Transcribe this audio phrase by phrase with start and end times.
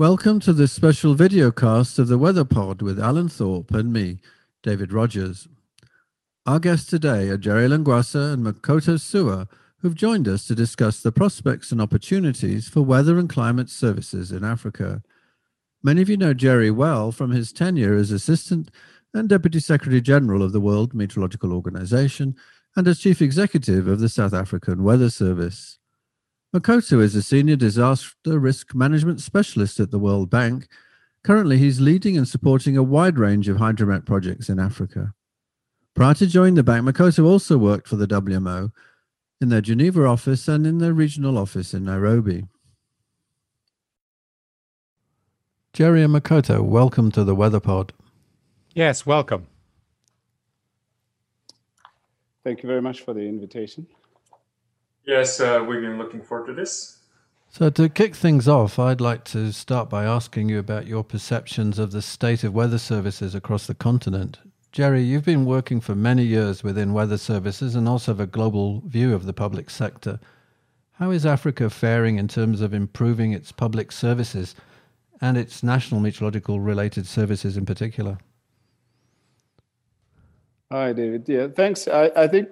[0.00, 4.20] Welcome to this special video cast of the Weather Pod with Alan Thorpe and me,
[4.62, 5.46] David Rogers.
[6.46, 9.46] Our guests today are Jerry Lengoasa and Makoto Suwa,
[9.80, 14.42] who've joined us to discuss the prospects and opportunities for weather and climate services in
[14.42, 15.02] Africa.
[15.82, 18.70] Many of you know Jerry well from his tenure as Assistant
[19.12, 22.36] and Deputy Secretary General of the World Meteorological Organization
[22.74, 25.78] and as Chief Executive of the South African Weather Service.
[26.54, 30.66] Makoto is a senior disaster risk management specialist at the World Bank.
[31.22, 35.14] Currently, he's leading and supporting a wide range of hydromet projects in Africa.
[35.94, 38.72] Prior to joining the bank, Makoto also worked for the WMO
[39.40, 42.46] in their Geneva office and in their regional office in Nairobi.
[45.72, 47.92] Jerry and Makoto, welcome to the Weather Pod.
[48.74, 49.46] Yes, welcome.
[52.42, 53.86] Thank you very much for the invitation.
[55.10, 56.98] Yes, uh, we've been looking forward to this.
[57.48, 61.80] So, to kick things off, I'd like to start by asking you about your perceptions
[61.80, 64.38] of the state of weather services across the continent.
[64.70, 68.82] Jerry, you've been working for many years within weather services and also have a global
[68.86, 70.20] view of the public sector.
[70.92, 74.54] How is Africa faring in terms of improving its public services
[75.20, 78.18] and its national meteorological related services in particular?
[80.70, 81.28] Hi, David.
[81.28, 81.88] Yeah, thanks.
[81.88, 82.50] I, I think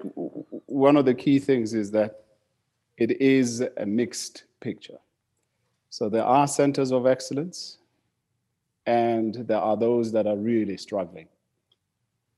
[0.66, 2.24] one of the key things is that
[2.98, 4.98] it is a mixed picture.
[5.88, 7.78] So there are centers of excellence,
[8.86, 11.28] and there are those that are really struggling.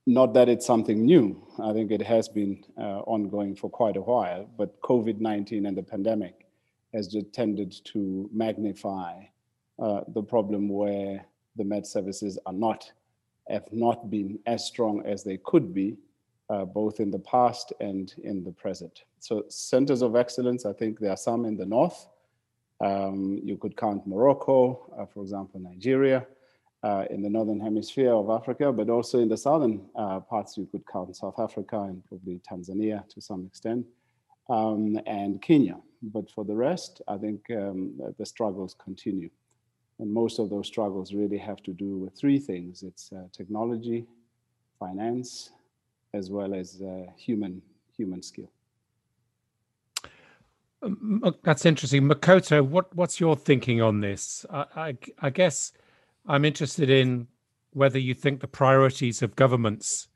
[0.05, 4.01] Not that it's something new, I think it has been uh, ongoing for quite a
[4.01, 6.45] while, but COVID 19 and the pandemic
[6.93, 9.23] has just tended to magnify
[9.79, 11.25] uh, the problem where
[11.55, 12.91] the Met services are not,
[13.49, 15.97] have not been as strong as they could be
[16.49, 19.03] uh, both in the past and in the present.
[19.21, 22.07] So centers of excellence, I think there are some in the north.
[22.83, 26.25] Um, you could count Morocco, uh, for example, Nigeria,
[26.83, 30.67] uh, in the northern hemisphere of Africa, but also in the southern uh, parts, you
[30.71, 33.85] could count South Africa and probably Tanzania to some extent,
[34.49, 35.77] um, and Kenya.
[36.01, 39.29] But for the rest, I think um, the struggles continue.
[39.99, 44.07] And most of those struggles really have to do with three things it's uh, technology,
[44.79, 45.51] finance,
[46.15, 47.61] as well as uh, human
[47.95, 48.49] human skill.
[51.43, 52.65] That's interesting, Makoto.
[52.65, 54.45] What what's your thinking on this?
[54.49, 55.73] I, I, I guess
[56.27, 57.27] I'm interested in
[57.73, 60.07] whether you think the priorities of governments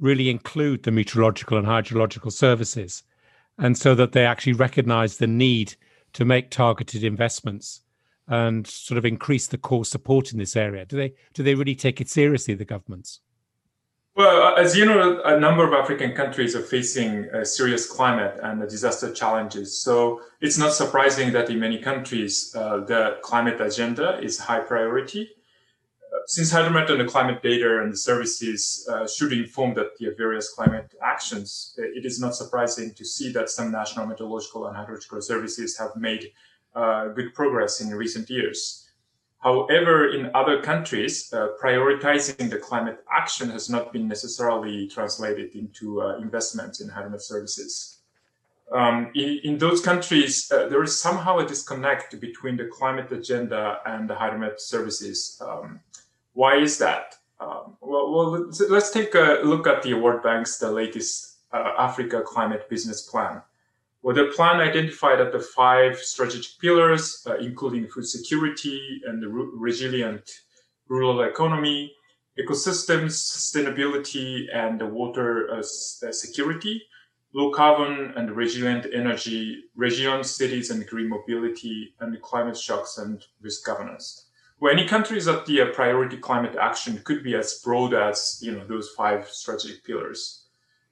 [0.00, 3.02] really include the meteorological and hydrological services,
[3.58, 5.74] and so that they actually recognise the need
[6.14, 7.82] to make targeted investments
[8.28, 10.86] and sort of increase the core support in this area.
[10.86, 13.20] Do they do they really take it seriously, the governments?
[14.16, 18.40] Well, uh, as you know, a number of African countries are facing uh, serious climate
[18.42, 19.78] and disaster challenges.
[19.78, 25.28] So it's not surprising that in many countries, uh, the climate agenda is high priority.
[26.00, 30.14] Uh, since hydromet and the climate data and the services uh, should inform that the
[30.16, 35.22] various climate actions, it is not surprising to see that some national meteorological and hydrological
[35.22, 36.32] services have made
[36.74, 38.85] uh, good progress in recent years.
[39.46, 46.02] However, in other countries, uh, prioritizing the climate action has not been necessarily translated into
[46.02, 47.98] uh, investments in hydromet services.
[48.72, 53.78] Um, in, in, those countries, uh, there is somehow a disconnect between the climate agenda
[53.86, 55.40] and the hydromet services.
[55.40, 55.78] Um,
[56.32, 57.14] why is that?
[57.38, 62.20] Um, well, well, let's take a look at the World Bank's the latest uh, Africa
[62.26, 63.42] Climate Business Plan.
[64.06, 69.26] Well, the plan identified that the five strategic pillars, uh, including food security and the
[69.26, 70.30] resilient
[70.86, 71.92] rural economy,
[72.38, 76.80] ecosystems, sustainability, and the water uh, uh, security,
[77.34, 83.66] low carbon and resilient energy, regions, cities, and green mobility, and climate shocks and risk
[83.66, 84.28] governance.
[84.60, 88.52] Well, any countries that the uh, priority climate action could be as broad as you
[88.52, 90.45] know those five strategic pillars.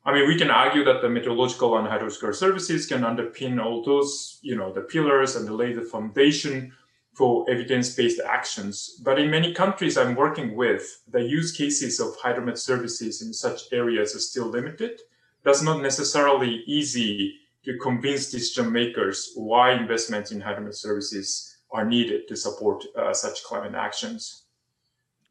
[0.06, 4.38] I mean, we can argue that the meteorological and hydrological services can underpin all those,
[4.42, 6.72] you know, the pillars and lay the foundation
[7.14, 9.00] for evidence-based actions.
[9.02, 13.72] But in many countries I'm working with, the use cases of hydromet services in such
[13.72, 15.00] areas are still limited.
[15.42, 22.28] That's not necessarily easy to convince decision makers why investments in hydromet services are needed
[22.28, 24.43] to support uh, such climate actions.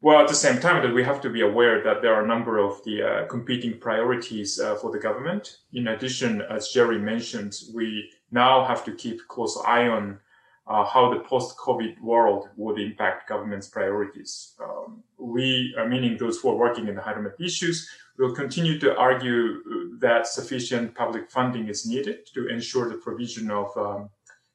[0.04, 2.26] Well, at the same time, that we have to be aware that there are a
[2.26, 5.60] number of the uh, competing priorities uh, for the government.
[5.72, 10.18] In addition, as Jerry mentioned, we now have to keep close eye on
[10.66, 14.52] uh, how the post-COVID world would impact government's priorities.
[14.62, 18.94] Um, we, uh, meaning those who are working in the hydromet issues, will continue to
[18.98, 24.10] argue that sufficient public funding is needed to ensure the provision of, um,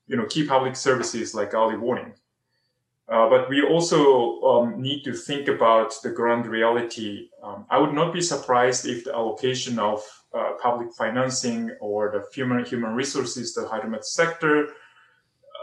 [0.06, 2.14] you know, key public services like early warning
[3.12, 7.30] Uh, but we also um, need to think about the ground reality.
[7.42, 12.24] Um, I would not be surprised if the allocation of uh, public financing or the
[12.36, 14.68] human human resources to the hydromet sector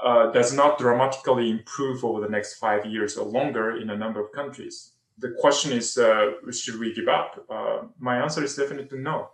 [0.05, 4.19] uh, does not dramatically improve over the next five years or longer in a number
[4.19, 4.93] of countries.
[5.19, 7.47] The question is, uh, should we give up?
[7.49, 9.31] Uh, my answer is definitely no.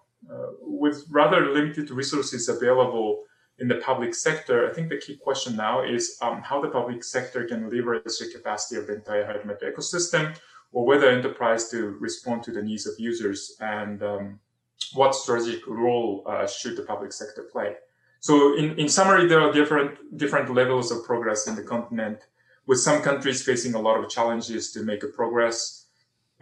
[0.60, 3.24] With rather limited resources available
[3.62, 7.04] in the public sector, I think the key question now is um, how the public
[7.04, 10.36] sector can leverage the capacity of the entire hydromet ecosystem,
[10.72, 14.40] or whether enterprise to respond to the needs of users, and um,
[14.94, 17.76] what strategic role uh, should the public sector play.
[18.18, 22.18] So, in, in summary, there are different different levels of progress in the continent,
[22.66, 25.81] with some countries facing a lot of challenges to make a progress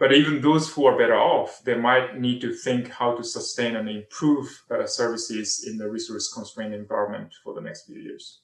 [0.01, 3.75] but even those who are better off, they might need to think how to sustain
[3.75, 8.39] and improve uh, services in the resource constrained environment for the next few years.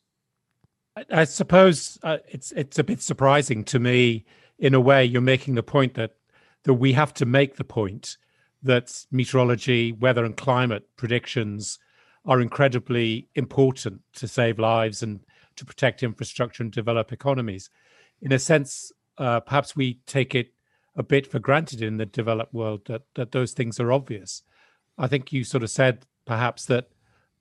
[0.95, 4.23] I, I suppose uh, it's it's a bit surprising to me.
[4.59, 6.11] In a way, you're making the point that
[6.65, 8.17] that we have to make the point
[8.61, 11.79] that meteorology, weather, and climate predictions
[12.23, 15.21] are incredibly important to save lives and
[15.55, 17.71] to protect infrastructure and develop economies.
[18.21, 20.51] In a sense, uh, perhaps we take it
[20.97, 24.43] a bit for granted in the developed world that that those things are obvious.
[24.97, 26.89] I think you sort of said perhaps that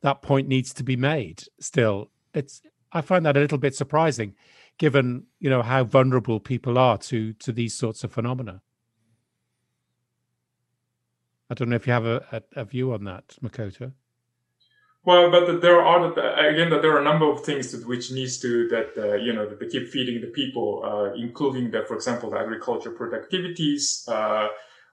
[0.03, 1.45] that point needs to be made.
[1.59, 2.61] Still, it's
[2.93, 4.35] I find that a little bit surprising,
[4.79, 8.61] given you know how vulnerable people are to to these sorts of phenomena.
[11.49, 13.93] I don't know if you have a, a, a view on that, Makoto.
[15.07, 16.05] Well, but there are
[16.51, 19.33] again that there are a number of things that which needs to that uh, you
[19.33, 24.09] know that they keep feeding the people, uh, including that, for example, the agriculture productivities,
[24.09, 24.49] uh,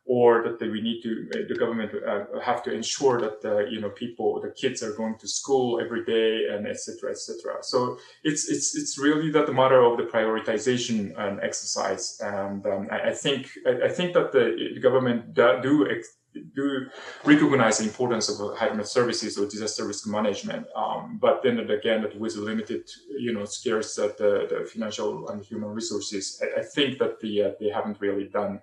[0.05, 3.89] or that we need to uh, the government uh, have to ensure that you know
[3.89, 7.09] people, the kids are going to school every day, and etc.
[7.09, 7.63] etc.
[7.63, 12.87] So it's it's it's really that the matter of the prioritization and exercise, and um,
[12.91, 15.89] I, I, think I, I, think that the government do.
[15.89, 16.17] Ex-
[16.55, 16.87] do
[17.23, 20.67] recognize the importance of hydromet services or disaster risk management.
[20.75, 25.69] Um, but then again, with limited, you know, scarce uh, the, the, financial and human
[25.69, 28.61] resources, I, I think that the, uh, they haven't really done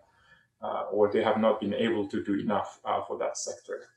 [0.62, 3.88] uh, or they have not been able to do enough uh, for that sector.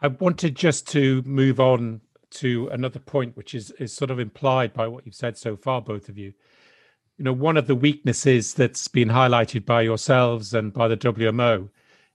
[0.00, 2.00] I wanted just to move on
[2.30, 5.80] to another point, which is, is sort of implied by what you've said so far,
[5.80, 6.32] both of you
[7.22, 11.68] you know, one of the weaknesses that's been highlighted by yourselves and by the WMO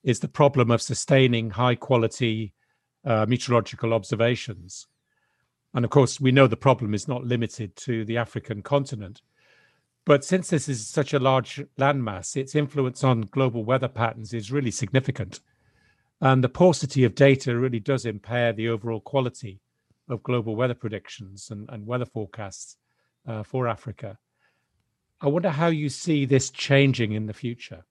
[0.04, 2.54] is the problem of sustaining high quality
[3.06, 4.86] uh, meteorological observations.
[5.74, 9.22] And of course, we know the problem is not limited to the African continent.
[10.06, 14.52] But since this is such a large landmass, its influence on global weather patterns is
[14.52, 15.40] really significant.
[16.20, 19.62] And the paucity of data really does impair the overall quality
[20.10, 22.76] of global weather predictions and, and weather forecasts
[23.26, 24.18] uh, for Africa.
[25.20, 27.86] I wonder how you see this changing in the future.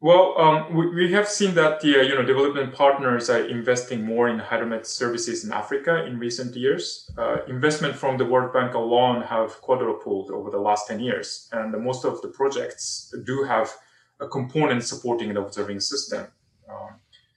[0.00, 4.04] Well, um, we, we, have seen that the uh, you know development partners are investing
[4.04, 7.08] more in hydromet services in Africa in recent years.
[7.16, 11.70] Uh, investment from the World Bank alone have quadrupled over the last ten years, and
[11.84, 13.70] most of the projects do have
[14.18, 16.26] a component supporting an observing system.
[16.68, 16.96] Um,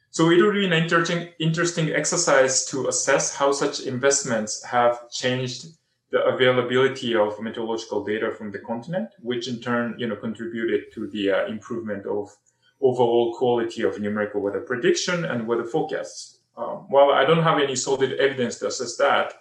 [0.10, 5.68] so it will be an interesting interesting exercise to assess how such investments have changed
[6.16, 11.08] the availability of meteorological data from the continent, which in turn, you know, contributed to
[11.08, 12.34] the uh, improvement of
[12.80, 16.40] overall quality of numerical weather prediction and weather forecasts.
[16.56, 19.34] Um, while I don't have any solid evidence to assess that,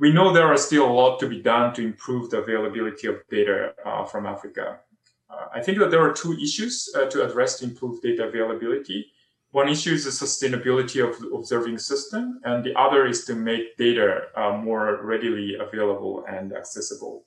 [0.00, 3.22] we know there are still a lot to be done to improve the availability of
[3.30, 4.80] data uh, from Africa.
[5.30, 9.12] Uh, I think that there are two issues uh, to address to improve data availability.
[9.52, 13.76] One issue is the sustainability of the observing system, and the other is to make
[13.76, 17.26] data uh, more readily available and accessible.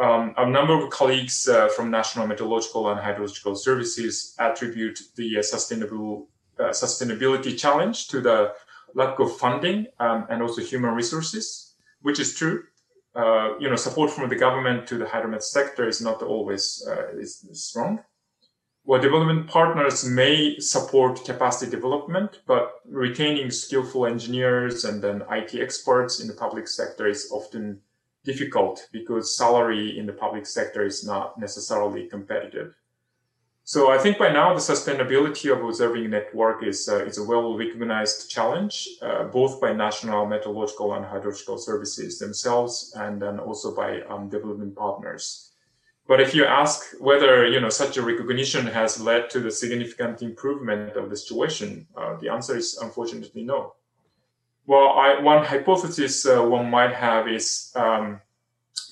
[0.00, 5.42] Um, a number of colleagues uh, from National Meteorological and Hydrological Services attribute the uh,
[5.42, 6.28] sustainable
[6.60, 8.52] uh, sustainability challenge to the
[8.94, 12.62] lack of funding um, and also human resources, which is true.
[13.16, 17.16] Uh, you know, support from the government to the hydromet sector is not always uh,
[17.18, 17.98] is strong
[18.86, 26.20] well, development partners may support capacity development, but retaining skillful engineers and then IT experts
[26.20, 27.80] in the public sector is often
[28.24, 32.74] difficult because salary in the public sector is not necessarily competitive.
[33.66, 37.56] So I think by now the sustainability of observing network is, uh, is a well
[37.56, 44.02] recognized challenge, uh, both by national meteorological and hydrological services themselves and then also by
[44.02, 45.53] um, development partners.
[46.06, 50.22] But if you ask whether you know such a recognition has led to the significant
[50.22, 53.74] improvement of the situation, uh, the answer is unfortunately no.
[54.66, 58.20] Well, I, one hypothesis uh, one might have is um,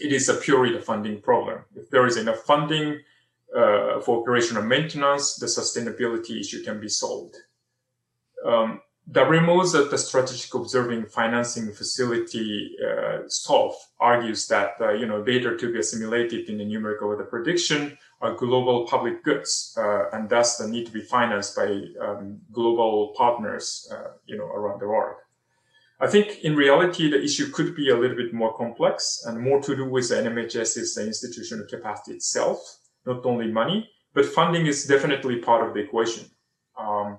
[0.00, 1.64] it is a purely the funding problem.
[1.76, 3.00] If there is enough funding
[3.54, 7.37] uh, for operational maintenance, the sustainability issue can be solved.
[8.45, 15.23] Um, WMO's at the Strategic Observing Financing Facility, uh, SOFF, argues that uh, you know
[15.23, 20.30] data to be assimilated in the numerical weather prediction are global public goods, uh, and
[20.30, 24.87] thus the need to be financed by um, global partners, uh, you know, around the
[24.87, 25.16] world.
[26.00, 29.61] I think in reality, the issue could be a little bit more complex and more
[29.62, 34.85] to do with the NMHS's the institutional capacity itself, not only money, but funding is
[34.85, 36.30] definitely part of the equation.
[36.78, 37.18] Um,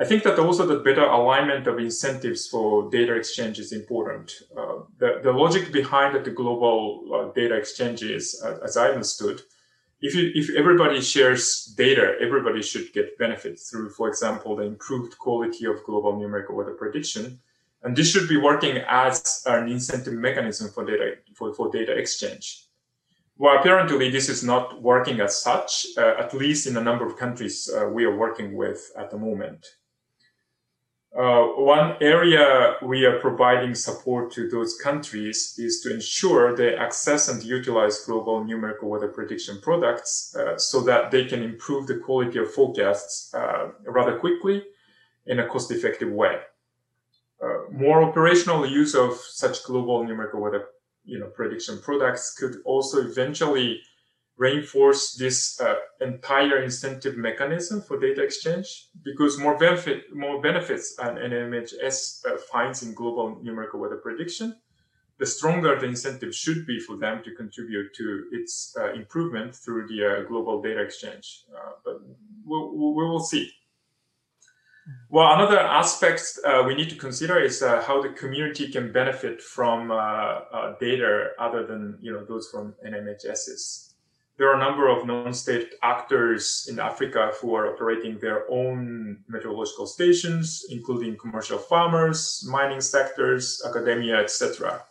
[0.00, 4.32] I think that also the better alignment of incentives for data exchange is important.
[4.56, 9.42] Uh, the, the logic behind the global uh, data exchanges, uh, as I understood,
[10.00, 15.16] if you, if everybody shares data, everybody should get benefit through, for example, the improved
[15.16, 17.38] quality of global numerical weather prediction.
[17.84, 22.66] And this should be working as an incentive mechanism for data, for, for data exchange.
[23.38, 27.16] Well, apparently this is not working as such, uh, at least in a number of
[27.16, 29.64] countries uh, we are working with at the moment.
[31.16, 37.28] Uh, one area we are providing support to those countries is to ensure they access
[37.28, 42.40] and utilize global numerical weather prediction products uh, so that they can improve the quality
[42.40, 44.64] of forecasts uh, rather quickly
[45.26, 46.40] in a cost effective way.
[47.40, 50.64] Uh, more operational use of such global numerical weather
[51.04, 53.80] you know, prediction products could also eventually
[54.36, 61.16] reinforce this uh, entire incentive mechanism for data exchange because more benefit more benefits an
[61.16, 64.56] NMHS uh, finds in global numerical weather prediction,
[65.18, 69.86] the stronger the incentive should be for them to contribute to its uh, improvement through
[69.86, 71.44] the uh, global data exchange.
[71.56, 72.00] Uh, but
[72.44, 73.52] we'll, we will see.
[75.08, 79.88] Well, another aspect uh, we need to consider is how the community can benefit from
[80.80, 83.93] data other than you know those from NMHSs
[84.36, 89.86] there are a number of non-state actors in Africa who are operating their own meteorological
[89.86, 94.82] stations, including commercial farmers, mining sectors, academia, etc.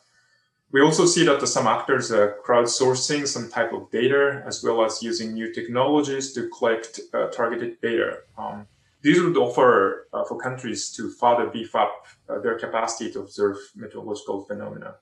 [0.71, 5.03] We also see that some actors are crowdsourcing some type of data, as well as
[5.03, 8.19] using new technologies to collect uh, targeted data.
[8.37, 8.65] Um,
[9.01, 13.57] these would offer uh, for countries to further beef up uh, their capacity to observe
[13.75, 14.95] meteorological phenomena.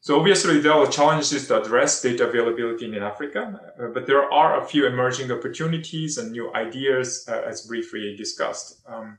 [0.00, 4.62] So obviously there are challenges to address data availability in Africa, uh, but there are
[4.62, 8.80] a few emerging opportunities and new ideas uh, as briefly discussed.
[8.86, 9.18] Um,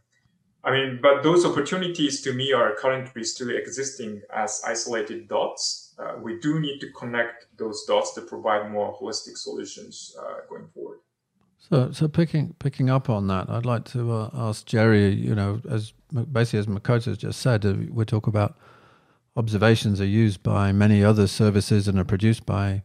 [0.64, 5.96] I mean, but those opportunities to me are currently still existing as isolated dots.
[5.98, 10.68] Uh, we do need to connect those dots to provide more holistic solutions uh, going
[10.74, 11.00] forward.
[11.60, 15.14] So, so picking picking up on that, I'd like to uh, ask Jerry.
[15.14, 15.94] You know, as
[16.32, 18.58] basically as Makoto has just said, uh, we talk about
[19.40, 22.84] observations are used by many other services and are produced by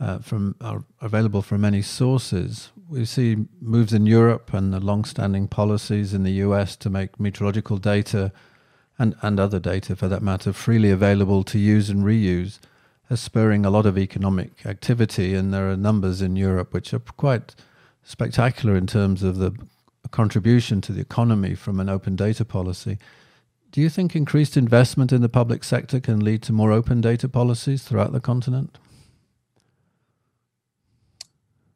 [0.00, 2.70] uh, from are available from many sources.
[2.88, 7.76] We see moves in Europe and the long-standing policies in the US to make meteorological
[7.76, 8.32] data
[8.98, 12.58] and, and other data, for that matter, freely available to use and reuse,
[13.10, 15.34] as spurring a lot of economic activity.
[15.34, 17.54] And there are numbers in Europe which are quite
[18.02, 19.52] spectacular in terms of the
[20.10, 22.96] contribution to the economy from an open data policy.
[23.72, 27.28] Do you think increased investment in the public sector can lead to more open data
[27.28, 28.78] policies throughout the continent?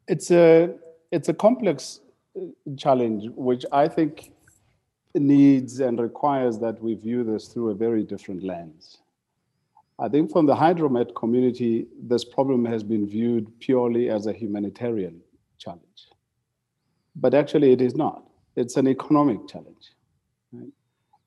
[0.07, 0.75] It's a
[1.11, 2.01] it's a complex
[2.35, 2.45] uh,
[2.77, 4.31] challenge, which I think
[5.13, 8.97] needs and requires that we view this through a very different lens.
[9.97, 15.21] I think from the hydromet community, this problem has been viewed purely as a humanitarian
[15.57, 16.09] challenge.
[17.15, 18.27] But actually, it is not.
[18.57, 19.94] It's an economic challenge.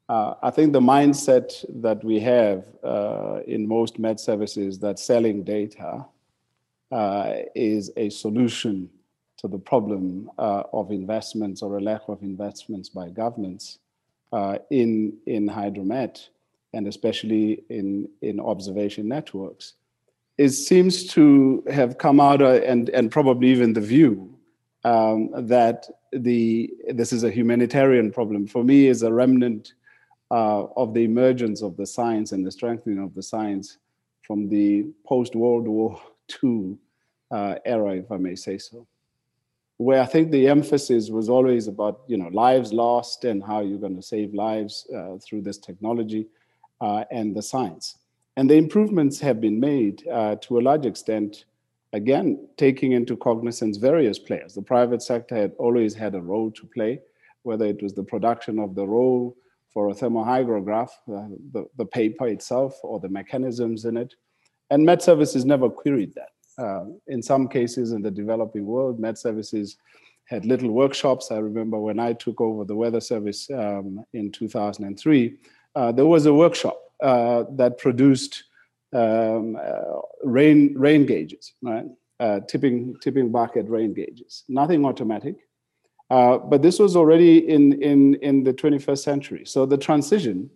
[0.09, 5.45] Uh, I think the mindset that we have uh, in most Met services that selling
[5.45, 6.07] data
[6.91, 8.89] uh, is a solution
[9.37, 13.79] to the problem uh, of investments or a lack of investments by governments
[14.33, 16.29] uh, in in hydromet
[16.73, 19.75] and especially in in observation networks.
[20.39, 24.35] It seems to have come out uh, and and probably even the view
[24.85, 29.75] um, that the this is a humanitarian problem for me is a remnant
[30.31, 33.79] uh, of the emergence of the science and the strengthening of the science
[34.23, 36.01] from the post World War
[36.45, 36.77] II
[37.31, 38.87] uh, era, if I may say so,
[39.79, 43.79] where I think the emphasis was always about you know lives lost and how you're
[43.79, 46.27] going to save lives uh, through this technology
[46.81, 47.97] uh, and the science.
[48.37, 51.45] And the improvements have been made uh, to a large extent.
[51.95, 54.55] Again, taking into cognizance various players.
[54.55, 57.01] The private sector had always had a role to play,
[57.45, 59.35] whether it was the production of the role,
[59.79, 64.13] for a thermohydrograph, uh, the, the paper itself or the mechanisms in it.
[64.71, 66.33] And Met Services never queried that.
[66.61, 69.77] Uh, in some cases in the developing world, Met Services
[70.25, 71.31] had little workshops.
[71.31, 75.39] I remember when I took over the Weather Service um, in 2003,
[75.77, 78.43] uh, there was a workshop uh, that produced
[78.93, 81.87] um, uh, rain, rain gauges, right?
[82.19, 84.43] Uh, tipping, tipping bucket rain gauges.
[84.49, 85.37] Nothing automatic.
[86.11, 89.45] Uh, but this was already in, in, in the 21st century.
[89.45, 90.51] So the transition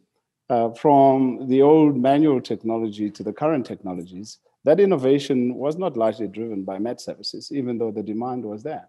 [0.49, 6.28] uh, from the old manual technology to the current technologies, that innovation was not largely
[6.28, 8.88] driven by Met Services, even though the demand was there,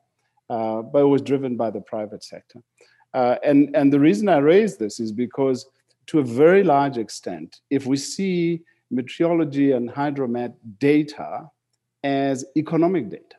[0.50, 2.60] uh, but it was driven by the private sector.
[3.14, 5.68] Uh, and, and the reason I raise this is because,
[6.08, 11.50] to a very large extent, if we see meteorology and hydromet data
[12.04, 13.36] as economic data,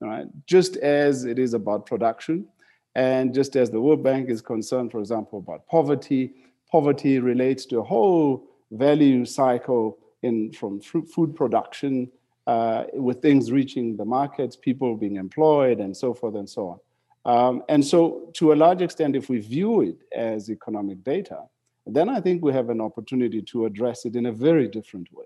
[0.00, 0.26] right?
[0.46, 2.46] Just as it is about production,
[2.94, 6.32] and just as the World Bank is concerned, for example, about poverty,
[6.70, 12.10] poverty relates to a whole value cycle in from food production
[12.46, 16.78] uh, with things reaching the markets, people being employed, and so forth and so on.
[17.26, 21.42] Um, and so, to a large extent, if we view it as economic data,
[21.84, 25.24] then I think we have an opportunity to address it in a very different way.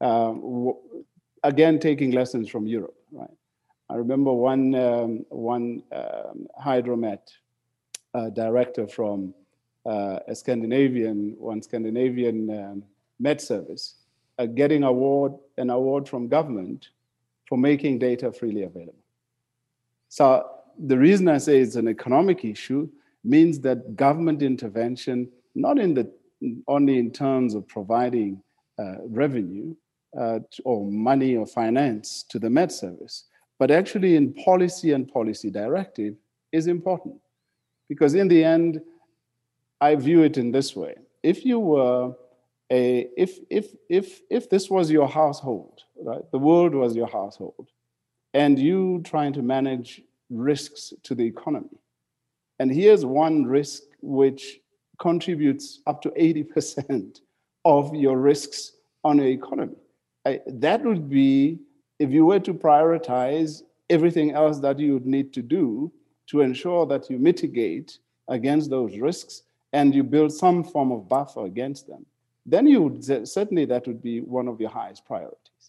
[0.00, 0.74] Um,
[1.44, 3.30] again, taking lessons from Europe, right?
[3.90, 7.20] I remember one, um, one um, hydromet
[8.14, 9.34] uh, director from
[9.84, 12.84] uh, a Scandinavian, one Scandinavian um,
[13.18, 13.96] Met Service,
[14.38, 16.88] uh, getting award, an award from government
[17.48, 18.94] for making data freely available.
[20.08, 20.48] So
[20.78, 22.88] the reason I say it's an economic issue
[23.24, 26.10] means that government intervention, not in the
[26.66, 28.42] only in terms of providing
[28.78, 29.74] uh, revenue
[30.18, 33.24] uh, or money or finance to the Met Service,
[33.58, 36.14] but actually in policy and policy directive
[36.52, 37.16] is important.
[37.88, 38.80] Because in the end,
[39.80, 40.94] I view it in this way.
[41.22, 42.14] If you were
[42.70, 47.68] a, if, if, if, if this was your household, right, the world was your household,
[48.34, 51.78] and you trying to manage risks to the economy,
[52.58, 54.60] and here's one risk which
[54.98, 57.20] contributes up to 80%
[57.64, 58.72] of your risks
[59.04, 59.76] on your economy.
[60.24, 61.58] I, that would be
[62.02, 65.92] if you were to prioritize everything else that you would need to do
[66.26, 71.44] to ensure that you mitigate against those risks and you build some form of buffer
[71.44, 72.04] against them,
[72.44, 75.64] then you would certainly that would be one of your highest priorities.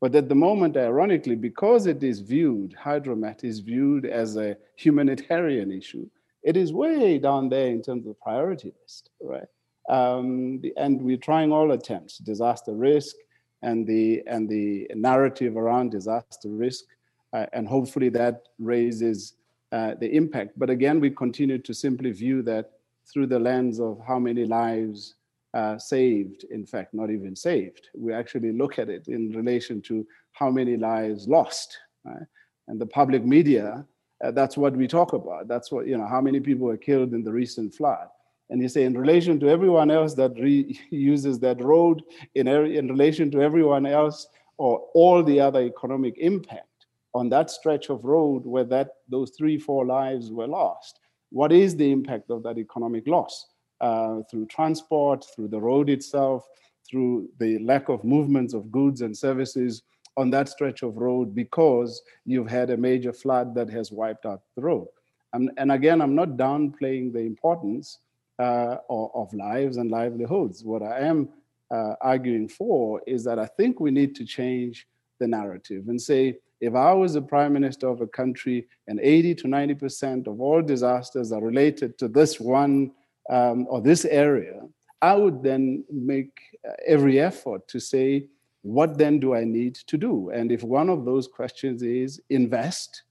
[0.00, 5.70] But at the moment, ironically, because it is viewed, hydromet is viewed as a humanitarian
[5.70, 6.06] issue,
[6.42, 9.48] it is way down there in terms of the priority list, right?
[9.88, 13.14] Um, and we're trying all attempts, disaster risk,
[13.62, 16.84] and the and the narrative around disaster risk,
[17.32, 19.34] uh, and hopefully that raises
[19.72, 20.58] uh, the impact.
[20.58, 22.72] But again, we continue to simply view that
[23.10, 25.14] through the lens of how many lives
[25.54, 26.44] uh, saved.
[26.50, 27.88] In fact, not even saved.
[27.96, 31.78] We actually look at it in relation to how many lives lost.
[32.04, 32.26] Right?
[32.68, 33.86] And the public media,
[34.22, 35.48] uh, that's what we talk about.
[35.48, 36.06] That's what you know.
[36.06, 38.08] How many people were killed in the recent flood?
[38.50, 40.36] And you say, in relation to everyone else that
[40.90, 42.02] uses that road,
[42.34, 44.26] in, in relation to everyone else,
[44.58, 49.58] or all the other economic impact on that stretch of road where that those three,
[49.58, 53.46] four lives were lost, what is the impact of that economic loss
[53.80, 56.46] uh, through transport, through the road itself,
[56.88, 59.82] through the lack of movements of goods and services
[60.16, 64.42] on that stretch of road because you've had a major flood that has wiped out
[64.54, 64.88] the road.
[65.32, 67.98] And, and again, I'm not downplaying the importance
[68.38, 70.64] uh, of, lives and livelihoods.
[70.64, 71.28] What I am
[71.70, 74.86] uh, arguing for is that I think we need to change
[75.18, 79.34] the narrative and say, if I was a prime minister of a country and 80
[79.36, 82.92] to 90% of all disasters are related to this one
[83.28, 84.62] um, or this area,
[85.02, 88.28] I would then make uh, every effort to say,
[88.62, 90.30] what then do I need to do?
[90.30, 93.02] And if one of those questions is invest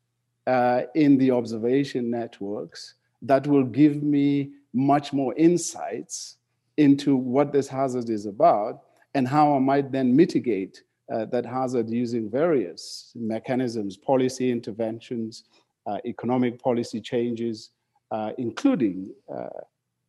[0.47, 6.37] uh, in the observation networks, that will give me much more insights
[6.77, 8.81] into what this hazard is about
[9.13, 15.45] and how I might then mitigate uh, that hazard using various mechanisms, policy interventions,
[15.87, 17.69] uh, economic policy changes,
[18.11, 19.49] uh, including uh,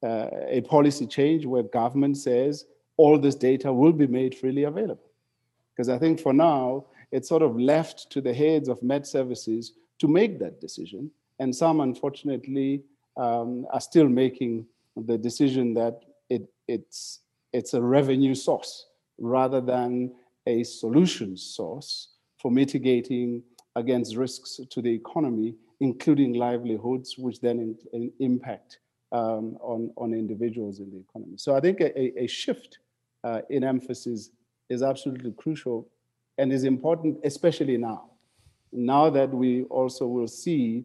[0.03, 5.11] uh, a policy change where government says all this data will be made freely available.
[5.75, 9.75] Because I think for now, it's sort of left to the heads of Met services
[9.99, 11.11] to make that decision.
[11.39, 12.83] And some, unfortunately,
[13.17, 17.21] um, are still making the decision that it, it's,
[17.53, 18.87] it's a revenue source
[19.19, 20.13] rather than
[20.47, 22.09] a solution source
[22.41, 23.43] for mitigating
[23.75, 28.79] against risks to the economy, including livelihoods, which then in, in impact
[29.13, 31.37] um, on, on individuals in the economy.
[31.37, 32.79] So I think a, a shift
[33.25, 34.31] uh, in emphasis
[34.69, 35.89] is absolutely crucial
[36.39, 38.11] and is important, especially now.
[38.73, 40.85] Now that we also will see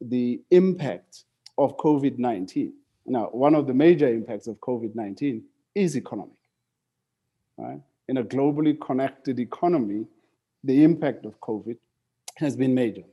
[0.00, 1.24] the impact
[1.58, 2.72] of COVID 19.
[3.06, 5.42] Now, one of the major impacts of COVID 19
[5.74, 6.34] is economic.
[7.56, 7.80] Right?
[8.08, 10.06] In a globally connected economy,
[10.64, 11.76] the impact of COVID
[12.36, 13.04] has been major.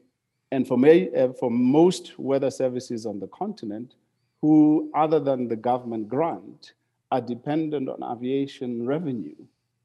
[0.51, 3.95] And for, uh, for most weather services on the continent,
[4.41, 6.73] who, other than the government grant,
[7.11, 9.35] are dependent on aviation revenue,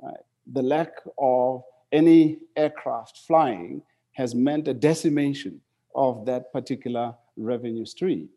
[0.01, 0.21] right?
[0.53, 1.62] the lack of
[1.93, 5.61] any aircraft flying has meant a decimation
[5.95, 8.29] of that particular revenue stream,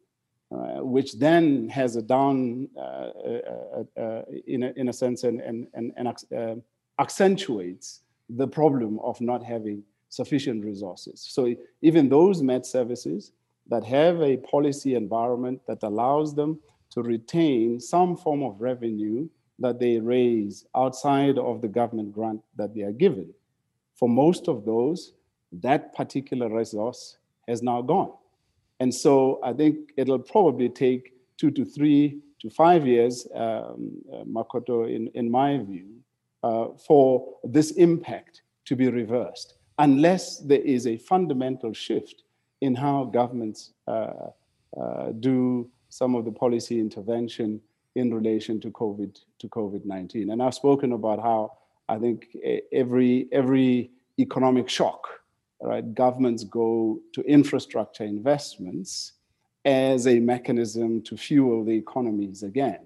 [0.49, 5.41] uh, which then has a down, uh, uh, uh in, a, in a sense, and,
[5.41, 5.91] and, and,
[6.31, 6.63] and
[6.99, 11.25] accentuates the problem of not having sufficient resources.
[11.29, 13.33] So even those Met services
[13.69, 16.59] that have a policy environment that allows them
[16.91, 19.27] to retain some form of revenue
[19.59, 23.33] that they raise outside of the government grant that they are given.
[23.95, 25.13] For most of those,
[25.51, 28.13] that particular resource has now gone.
[28.79, 34.23] And so I think it'll probably take two to three to five years, um, uh,
[34.23, 35.87] Makoto, in, in my view,
[36.43, 42.23] uh, for this impact to be reversed, unless there is a fundamental shift
[42.61, 44.29] in how governments uh,
[44.79, 47.61] uh, do some of the policy intervention
[47.95, 50.31] in relation to COVID to COVID-19.
[50.31, 51.53] And I've spoken about how
[51.89, 52.27] I think
[52.71, 55.07] every every economic shock,
[55.61, 59.13] right, governments go to infrastructure investments
[59.65, 62.79] as a mechanism to fuel the economies again.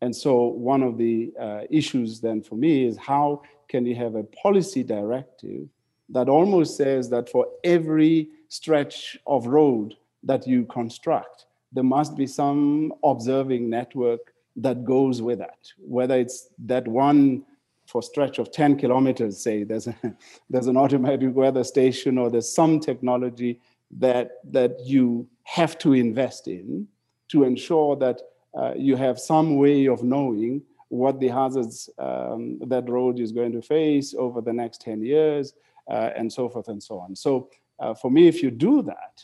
[0.00, 4.14] And so one of the uh, issues then for me is how can you have
[4.14, 5.68] a policy directive
[6.08, 12.26] that almost says that for every stretch of road that you construct, there must be
[12.26, 14.20] some observing network
[14.56, 15.58] that goes with that.
[15.78, 17.44] Whether it's that one
[17.90, 19.96] for a stretch of 10 kilometers, say, there's, a,
[20.50, 26.46] there's an automatic weather station or there's some technology that, that you have to invest
[26.46, 26.86] in
[27.28, 28.20] to ensure that
[28.56, 33.52] uh, you have some way of knowing what the hazards um, that road is going
[33.52, 35.54] to face over the next 10 years,
[35.90, 37.16] uh, and so forth and so on.
[37.16, 37.50] So
[37.80, 39.22] uh, for me, if you do that,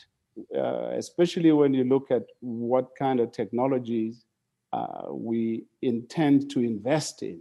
[0.57, 4.25] uh, especially when you look at what kind of technologies
[4.73, 7.39] uh, we intend to invest in,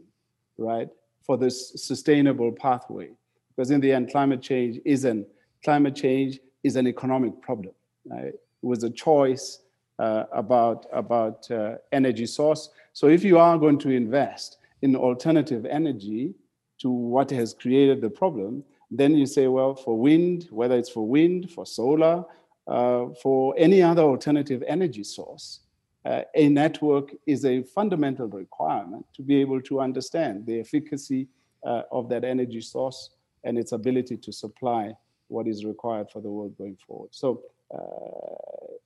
[0.59, 0.89] right,
[1.27, 3.11] for this sustainable pathway,
[3.49, 5.27] because in the end, climate change is an
[5.65, 7.75] climate change is an economic problem.
[8.05, 8.27] Right?
[8.27, 9.61] It was a choice
[9.99, 12.71] uh, about about uh, energy source.
[12.93, 16.35] So if you are going to invest in alternative energy
[16.79, 21.07] to what has created the problem, then you say, well, for wind, whether it's for
[21.07, 22.25] wind, for solar,
[22.67, 25.61] uh, for any other alternative energy source,
[26.07, 31.27] uh, a network is a fundamental requirement to be able to understand the efficacy
[31.65, 33.11] uh, of that energy source
[33.45, 34.93] and its ability to supply
[35.29, 37.11] what is required for the world going forward.
[37.13, 37.43] So,
[37.75, 38.77] uh,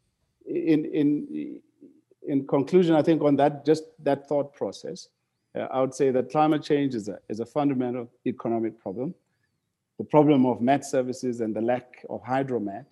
[0.47, 1.61] in in
[2.27, 5.09] in conclusion, I think on that just that thought process,
[5.55, 9.15] uh, I would say that climate change is a is a fundamental economic problem
[10.01, 12.87] the problem of met services and the lack of hydromet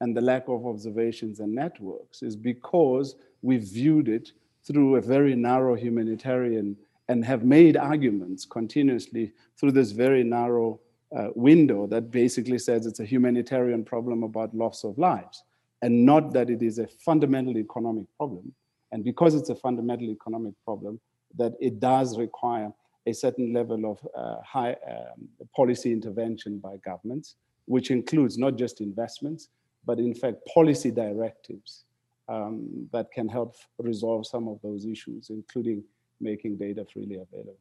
[0.00, 4.32] and the lack of observations and networks is because we viewed it
[4.64, 6.76] through a very narrow humanitarian
[7.08, 10.78] and have made arguments continuously through this very narrow
[11.16, 15.44] uh, window that basically says it's a humanitarian problem about loss of lives
[15.82, 18.52] and not that it is a fundamental economic problem.
[18.92, 21.00] And because it's a fundamental economic problem,
[21.36, 22.72] that it does require
[23.06, 28.80] a certain level of uh, high um, policy intervention by governments, which includes not just
[28.80, 29.48] investments,
[29.86, 31.84] but in fact policy directives
[32.28, 35.82] um, that can help resolve some of those issues, including
[36.20, 37.56] making data freely available.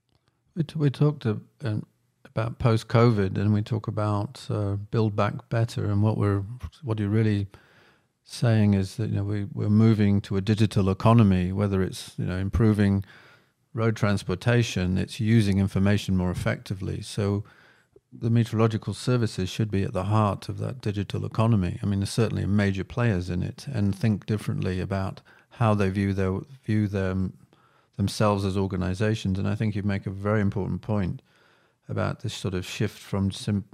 [0.55, 1.85] We, t- we talked um,
[2.25, 6.43] about post COVID, and we talk about uh, build back better, and what we're
[6.83, 7.47] what you're really
[8.23, 12.25] saying is that you know we, we're moving to a digital economy, whether it's you
[12.25, 13.03] know improving
[13.73, 17.01] road transportation, it's using information more effectively.
[17.01, 17.43] So
[18.11, 21.79] the meteorological services should be at the heart of that digital economy.
[21.83, 26.13] I mean, there's certainly major players in it, and think differently about how they view
[26.13, 27.33] their view them
[27.97, 29.37] themselves as organizations.
[29.39, 31.21] And I think you make a very important point
[31.89, 33.65] about this sort of shift from sim,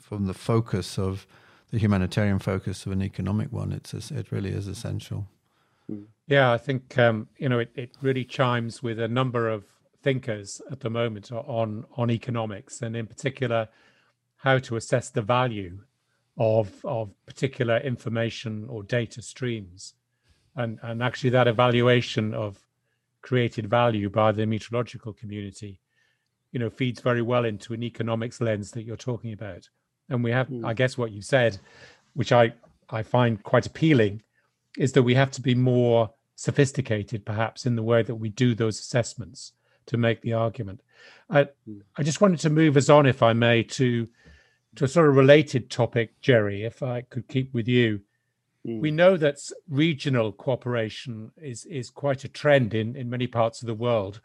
[0.00, 1.26] from the focus of
[1.70, 3.72] the humanitarian focus of an economic one.
[3.72, 5.26] It's it really is essential.
[6.26, 9.64] Yeah, I think um, you know it, it really chimes with a number of
[10.02, 13.68] thinkers at the moment on on economics, and in particular,
[14.36, 15.80] how to assess the value
[16.38, 19.94] of of particular information or data streams.
[20.56, 22.58] and and actually that evaluation of
[23.22, 25.78] created value by the meteorological community,
[26.52, 29.68] you know, feeds very well into an economics lens that you're talking about.
[30.08, 30.64] And we have, mm.
[30.64, 31.58] I guess, what you said,
[32.14, 32.54] which I
[32.88, 34.22] I find quite appealing,
[34.76, 38.54] is that we have to be more sophisticated, perhaps, in the way that we do
[38.54, 39.52] those assessments
[39.86, 40.80] to make the argument.
[41.28, 41.78] I, hmm.
[41.96, 44.08] I just wanted to move us on, if I may, to
[44.76, 48.02] to a sort of related topic, Jerry, if I could keep with you.
[48.64, 48.80] Mm.
[48.80, 49.38] We know that
[49.68, 54.20] regional cooperation is is quite a trend in in many parts of the world,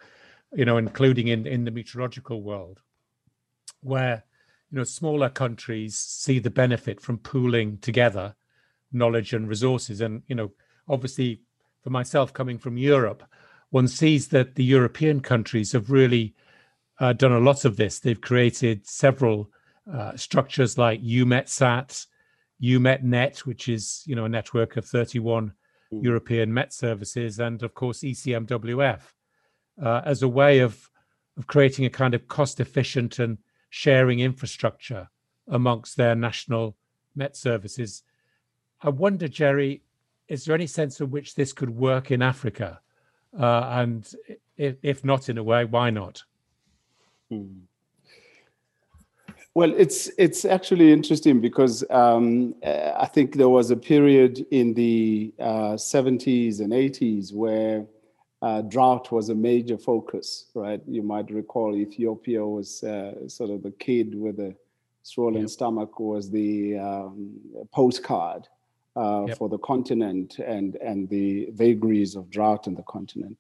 [0.54, 2.82] you know, including in in the meteorological world,
[3.82, 4.24] where
[4.70, 8.36] you know smaller countries see the benefit from pooling together
[8.92, 10.52] knowledge and resources, and you know,
[10.88, 11.42] obviously,
[11.82, 13.24] for myself coming from Europe,
[13.70, 16.36] one sees that the European countries have really
[17.00, 18.00] uh, done a lot of this.
[18.00, 19.50] They've created several
[19.92, 22.08] uh, structures like EUMETSAT,
[22.62, 25.54] EUMETNET, which is you know a network of 31
[25.94, 26.04] mm.
[26.04, 29.02] European Met services, and of course ECMWF,
[29.84, 30.90] uh, as a way of
[31.38, 33.38] of creating a kind of cost efficient and
[33.70, 35.10] sharing infrastructure
[35.48, 36.76] amongst their national
[37.16, 38.04] Met services.
[38.82, 39.84] I wonder, Jerry,
[40.28, 42.82] is there any sense in which this could work in Africa?
[43.38, 44.14] Uh, and
[44.58, 46.24] if, if, not in a way, why not?
[47.30, 47.48] Hmm.
[49.54, 54.74] Well, it's it's actually interesting because um, uh, I think there was a period in
[54.74, 57.86] the uh, 70s and 80s where
[58.42, 60.82] uh, drought was a major focus, right?
[60.86, 64.54] You might recall Ethiopia was uh, sort of the kid with a
[65.04, 65.50] swollen yep.
[65.50, 67.40] stomach was the um,
[67.72, 68.48] postcard
[68.96, 69.38] uh, yep.
[69.38, 73.38] for the continent and and the vagaries of drought in the continent.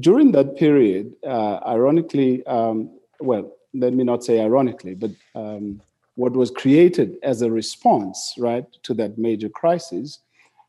[0.00, 2.90] During that period, uh, ironically, um,
[3.20, 5.80] well let me not say ironically, but um,
[6.14, 10.20] what was created as a response, right, to that major crisis,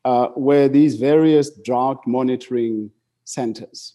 [0.03, 2.91] uh, were these various drought monitoring
[3.23, 3.93] centers.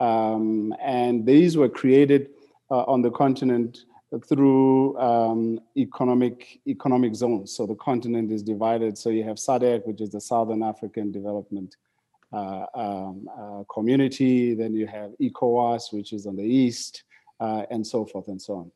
[0.00, 2.30] Um, and these were created
[2.70, 3.84] uh, on the continent
[4.26, 7.54] through um, economic economic zones.
[7.54, 8.96] So the continent is divided.
[8.96, 11.76] So you have SADC, which is the Southern African Development
[12.32, 14.54] uh, um, uh, Community.
[14.54, 17.04] Then you have ECOWAS, which is on the east
[17.40, 18.72] uh, and so forth and so on.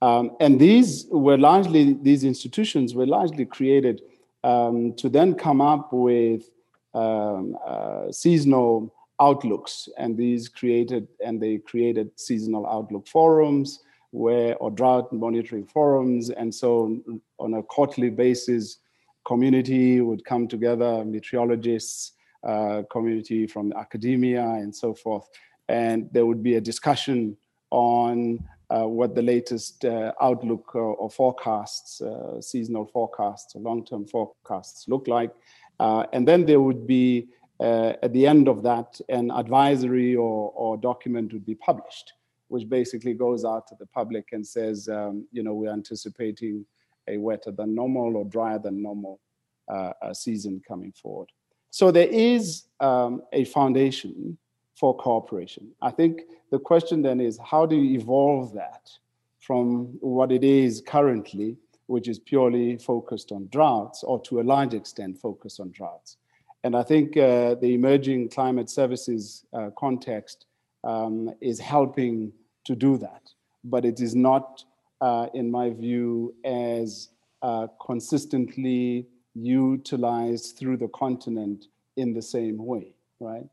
[0.00, 4.00] Um, and these were largely, these institutions were largely created
[4.44, 6.48] um, to then come up with
[6.94, 9.88] um, uh, seasonal outlooks.
[9.98, 16.30] And these created, and they created seasonal outlook forums where, or drought monitoring forums.
[16.30, 17.00] And so
[17.38, 18.78] on a quarterly basis,
[19.26, 22.12] community would come together, meteorologists,
[22.46, 25.28] uh, community from academia and so forth.
[25.68, 27.36] And there would be a discussion
[27.70, 34.06] on uh, what the latest uh, outlook or, or forecasts, uh, seasonal forecasts, or long-term
[34.06, 35.32] forecasts look like.
[35.80, 37.28] Uh, and then there would be,
[37.60, 42.12] uh, at the end of that, an advisory or, or document would be published,
[42.48, 46.64] which basically goes out to the public and says, um, you know, we're anticipating
[47.06, 49.20] a wetter than normal or drier than normal
[49.68, 51.28] uh, season coming forward.
[51.70, 54.38] So there is um, a foundation
[54.74, 55.70] for cooperation.
[55.82, 58.90] I think the question then is how do you evolve that
[59.38, 61.56] from what it is currently,
[61.86, 66.16] which is purely focused on droughts, or to a large extent focused on droughts?
[66.64, 70.46] And I think uh, the emerging climate services uh, context
[70.84, 72.32] um, is helping
[72.64, 73.22] to do that.
[73.64, 74.64] But it is not,
[75.00, 77.08] uh, in my view, as
[77.42, 83.48] uh, consistently utilized through the continent in the same way, right?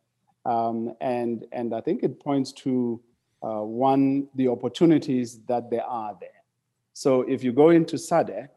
[0.46, 3.02] Um, and, and I think it points to
[3.44, 6.30] uh, one, the opportunities that there are there.
[6.94, 8.50] So if you go into SADC,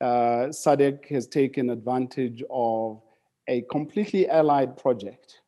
[0.00, 3.02] uh, SADC has taken advantage of
[3.48, 5.40] a completely allied project.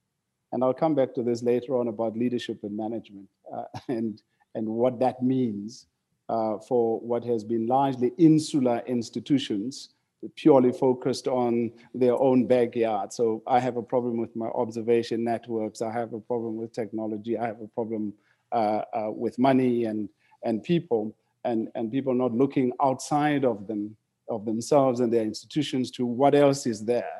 [0.52, 4.20] And I'll come back to this later on about leadership and management uh, and,
[4.54, 5.86] and what that means
[6.28, 9.90] uh, for what has been largely insular institutions
[10.34, 13.12] purely focused on their own backyard.
[13.12, 15.80] So I have a problem with my observation networks.
[15.80, 17.38] I have a problem with technology.
[17.38, 18.12] I have a problem
[18.50, 20.08] uh, uh, with money and
[20.44, 23.96] and people and and people not looking outside of them
[24.28, 27.18] of themselves and their institutions to what else is there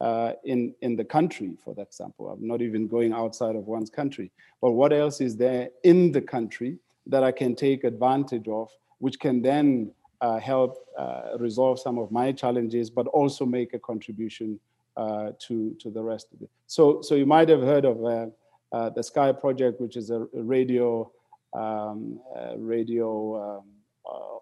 [0.00, 1.56] uh, in in the country.
[1.64, 4.30] For that example, I'm not even going outside of one's country,
[4.60, 9.20] but what else is there in the country that I can take advantage of, which
[9.20, 14.58] can then uh, help uh, resolve some of my challenges, but also make a contribution
[14.96, 16.48] uh, to, to the rest of it.
[16.66, 18.26] So, so you might have heard of uh,
[18.72, 21.10] uh, the SKA Project, which is a, radio,
[21.52, 22.20] um,
[22.56, 23.64] radio um,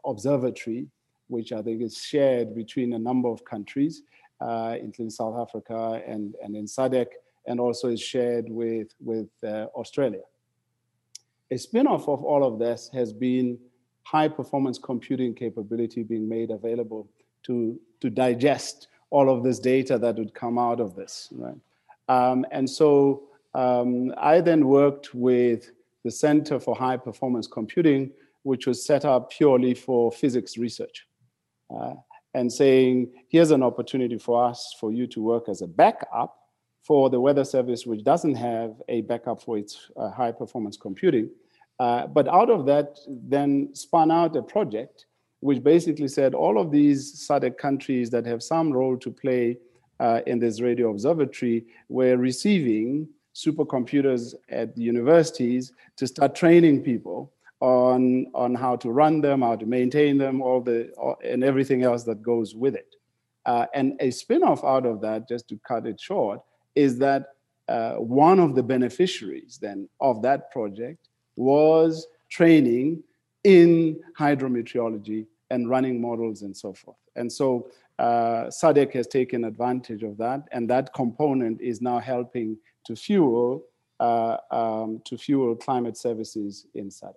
[0.04, 0.86] observatory,
[1.28, 4.02] which I think is shared between a number of countries,
[4.80, 7.06] including South Africa and, and in SADC.
[7.46, 10.22] and also is shared with, with uh, Australia.
[11.50, 13.58] A spin-off of all of this has been
[14.04, 17.08] high performance computing capability being made available
[17.44, 21.58] to, to digest all of this data that would come out of this, right?
[22.08, 23.24] Um, and so
[23.54, 25.70] um, I then worked with
[26.04, 28.10] the Center for High Performance Computing,
[28.42, 31.06] which was set up purely for physics research.
[31.74, 31.94] Uh,
[32.34, 36.36] and saying, here's an opportunity for us, for you to work as a backup
[36.82, 41.30] for the Weather Service, which doesn't have a backup for its uh, high performance computing.
[41.78, 45.06] Uh, but out of that, then spun out a project
[45.42, 49.58] which basically said all of these SADC countries that have some role to play
[49.98, 57.32] uh, in this radio observatory were receiving supercomputers at the universities to start training people
[57.62, 61.84] on, on how to run them, how to maintain them, all the, all, and everything
[61.84, 62.96] else that goes with it.
[63.46, 66.40] Uh, and a spin-off out of that, just to cut it short,
[66.74, 67.34] is that
[67.68, 73.00] uh, one of the beneficiaries then of that project was training
[73.44, 76.96] in hydrometeorology and running models and so forth.
[77.14, 77.70] And so
[78.00, 83.62] uh, SADC has taken advantage of that, and that component is now helping to fuel
[84.00, 87.14] uh, um, to fuel climate services in SADC.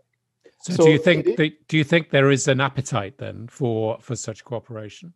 [0.65, 3.99] So, so do you think it, do you think there is an appetite then for
[4.01, 5.13] for such cooperation?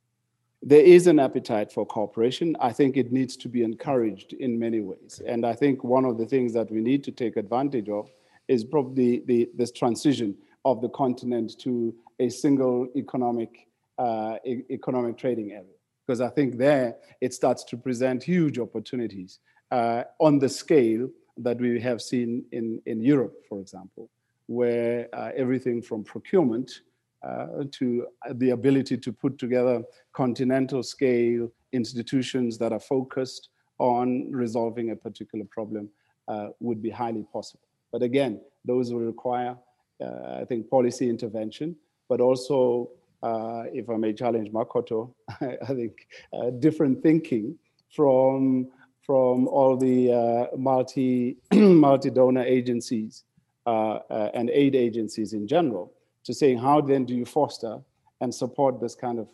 [0.61, 2.55] There is an appetite for cooperation.
[2.59, 6.19] I think it needs to be encouraged in many ways, and I think one of
[6.19, 8.11] the things that we need to take advantage of
[8.47, 10.35] is probably the, this transition
[10.65, 15.77] of the continent to a single economic uh, e- economic trading area.
[16.05, 19.39] Because I think there it starts to present huge opportunities
[19.71, 24.11] uh, on the scale that we have seen in, in Europe, for example,
[24.49, 26.81] where uh, everything from procurement
[27.23, 29.83] uh, to the ability to put together
[30.13, 35.87] continental scale institutions that are focused on resolving a particular problem
[36.27, 37.67] uh, would be highly possible.
[37.91, 39.55] But again, those will require,
[40.01, 41.75] I think, policy intervention,
[42.07, 42.89] but also,
[43.21, 47.55] uh, if I may challenge Makoto, I think uh, different thinking
[47.95, 48.69] from
[49.05, 53.25] from all the uh, multi multi donor agencies
[53.65, 55.93] and aid agencies in general
[56.23, 57.79] to saying how then do you foster
[58.21, 59.29] and support this kind of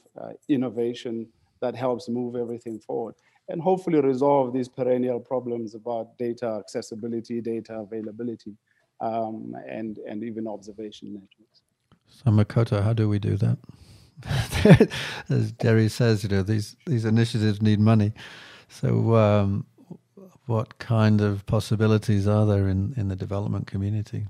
[0.50, 1.28] innovation
[1.62, 3.16] that helps move everything forward
[3.50, 8.56] and hopefully resolve these perennial problems about data accessibility, data availability,
[9.02, 11.62] um, and, and even observation networks.
[12.08, 13.58] So, Makoto, how do we do that?
[15.30, 18.14] As Jerry says, you know, these, these initiatives need money.
[18.70, 19.66] So, um,
[20.46, 24.28] what kind of possibilities are there in, in the development community?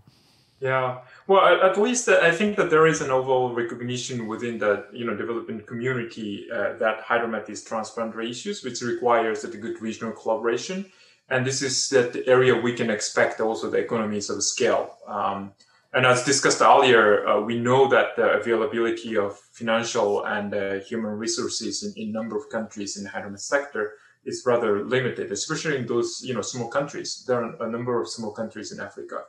[0.61, 4.85] Yeah, well, at least uh, I think that there is an overall recognition within the
[4.93, 10.13] you know development community uh, that hydromet is transboundary issues, which requires a good regional
[10.13, 10.85] collaboration,
[11.29, 14.95] and this is that the area we can expect also the economies of scale.
[15.07, 15.51] Um,
[15.93, 21.11] and as discussed earlier, uh, we know that the availability of financial and uh, human
[21.11, 23.93] resources in, in number of countries in the hydromet sector
[24.25, 27.23] is rather limited, especially in those you know small countries.
[27.27, 29.23] There are a number of small countries in Africa.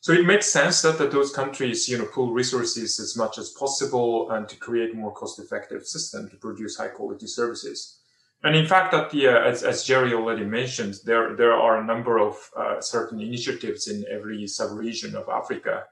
[0.00, 3.50] So it makes sense that, that those countries, you know, pool resources as much as
[3.50, 7.98] possible and to create more cost-effective system to produce high-quality services.
[8.44, 11.84] And in fact, that the, uh, as, as, Jerry already mentioned, there there are a
[11.84, 15.84] number of uh, certain initiatives in every sub-region of Africa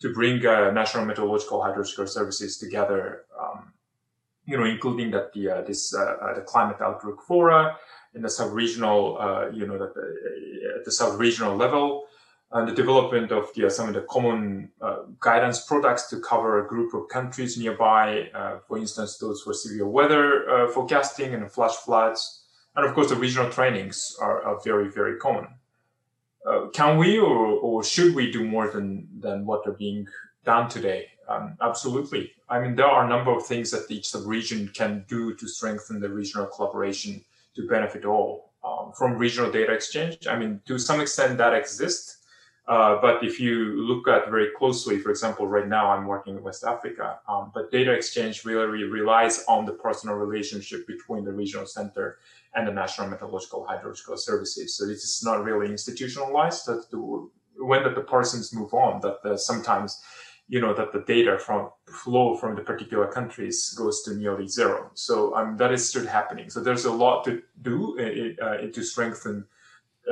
[0.00, 3.24] to bring uh, national meteorological hydrological services together.
[3.40, 3.71] Um,
[4.46, 7.76] you know, including that the uh, this uh, uh, the climate outlook fora
[8.14, 12.04] in the sub-regional, you know, that the, the sub-regional level
[12.52, 16.68] and the development of the, some of the common uh, guidance products to cover a
[16.68, 21.74] group of countries nearby, uh, for instance, those for severe weather uh, forecasting and flash
[21.76, 22.44] floods.
[22.76, 25.48] And of course, the regional trainings are, are very, very common.
[26.46, 30.06] Uh, can we or, or should we do more than, than what are being
[30.44, 31.06] done today?
[31.28, 32.32] Um, absolutely.
[32.48, 36.00] I mean, there are a number of things that each sub-region can do to strengthen
[36.00, 38.52] the regional collaboration to benefit all.
[38.64, 42.22] Um, from regional data exchange, I mean, to some extent that exists
[42.68, 46.42] uh, but if you look at very closely, for example, right now I'm working in
[46.42, 51.66] West Africa, um, but data exchange really relies on the personal relationship between the regional
[51.66, 52.18] center
[52.54, 54.76] and the national meteorological hydrological services.
[54.76, 56.66] So this is not really institutionalized.
[56.66, 60.00] That the, when that the persons move on, that the, sometimes
[60.54, 61.70] you know that the data from
[62.02, 64.90] flow from the particular countries goes to nearly zero.
[64.92, 66.50] So um, that is still happening.
[66.50, 69.46] So there's a lot to do uh, uh, to strengthen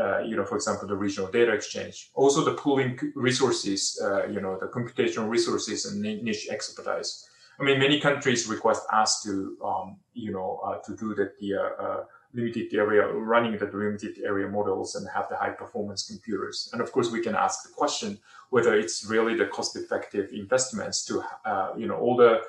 [0.01, 2.11] uh, you know, for example, the regional data exchange.
[2.15, 7.29] Also, the pooling resources, uh, you know, the computational resources and niche expertise.
[7.59, 11.51] I mean, many countries request us to, um, you know, uh, to do the, the
[11.57, 16.71] uh, limited area, running the limited area models and have the high performance computers.
[16.73, 18.19] And of course, we can ask the question
[18.51, 22.43] whether it's really the cost effective investments to, uh, you know, all the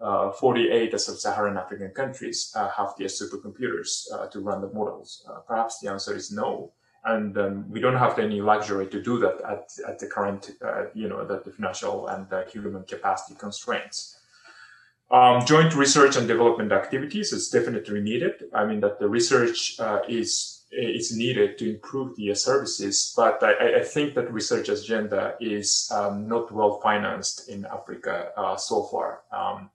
[0.00, 5.26] uh, 48 sub-Saharan African countries uh, have their supercomputers uh, to run the models.
[5.28, 6.72] Uh, perhaps the answer is no.
[7.04, 10.86] And um, we don't have any luxury to do that at, at the current, uh,
[10.92, 14.18] you know, the, the financial and the human capacity constraints.
[15.10, 18.44] Um, joint research and development activities is definitely needed.
[18.52, 23.80] I mean that the research uh, is is needed to improve the services, but I,
[23.80, 29.22] I think that research agenda is um, not well financed in Africa uh, so far.
[29.30, 29.70] Um,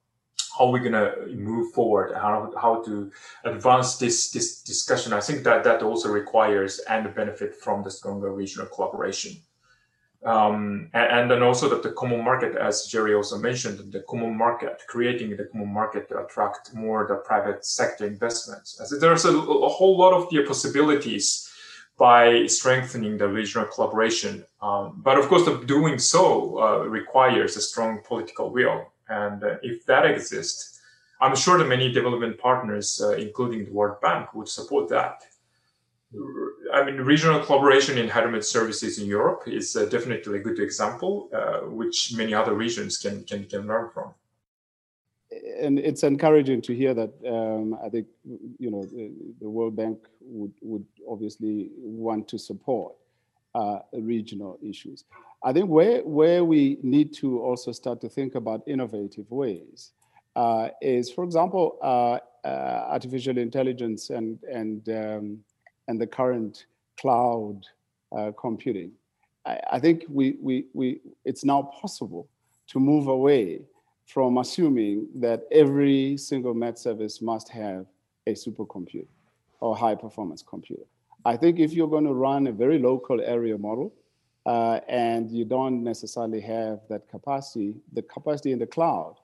[0.58, 2.14] how are we going to move forward?
[2.14, 3.10] How how to
[3.46, 5.14] advance this this discussion?
[5.14, 9.38] I think that that also requires and benefit from the stronger regional collaboration.
[10.24, 14.38] Um, and, and, then also that the common market, as Jerry also mentioned, the common
[14.38, 18.80] market, creating the common market to attract more the private sector investments.
[18.80, 21.52] As there's a, a, whole lot of the possibilities
[21.98, 24.46] by strengthening the regional collaboration.
[24.62, 28.92] Um, but of course, the doing so uh, requires a strong political will.
[29.10, 30.80] And uh, if that exists,
[31.20, 35.24] I'm sure that many development partners, uh, including the World Bank, would support that.
[36.74, 41.30] I mean, regional collaboration in higher services in Europe is uh, definitely a good example,
[41.34, 44.14] uh, which many other regions can, can, can learn from.
[45.62, 47.14] And it's encouraging to hear that.
[47.26, 48.08] Um, I think
[48.60, 52.96] you know the, the, World Bank would would obviously want to support
[53.56, 55.06] uh, regional issues.
[55.42, 59.94] I think where where we need to also start to think about innovative ways
[60.36, 65.40] uh, is, for example, uh, uh, artificial intelligence and and um,
[65.88, 66.66] and the current
[67.00, 67.62] cloud
[68.16, 68.92] uh, computing.
[69.46, 72.28] I, I, think we, we, we, it's now possible
[72.68, 73.62] to move away
[74.06, 77.86] from assuming that every single Met service must have
[78.28, 79.08] a supercomputer
[79.60, 80.84] or high performance computer.
[81.26, 83.94] I think if you're going to run a very local area model
[84.46, 89.16] uh, and you don't necessarily have that capacity, the capacity in the cloud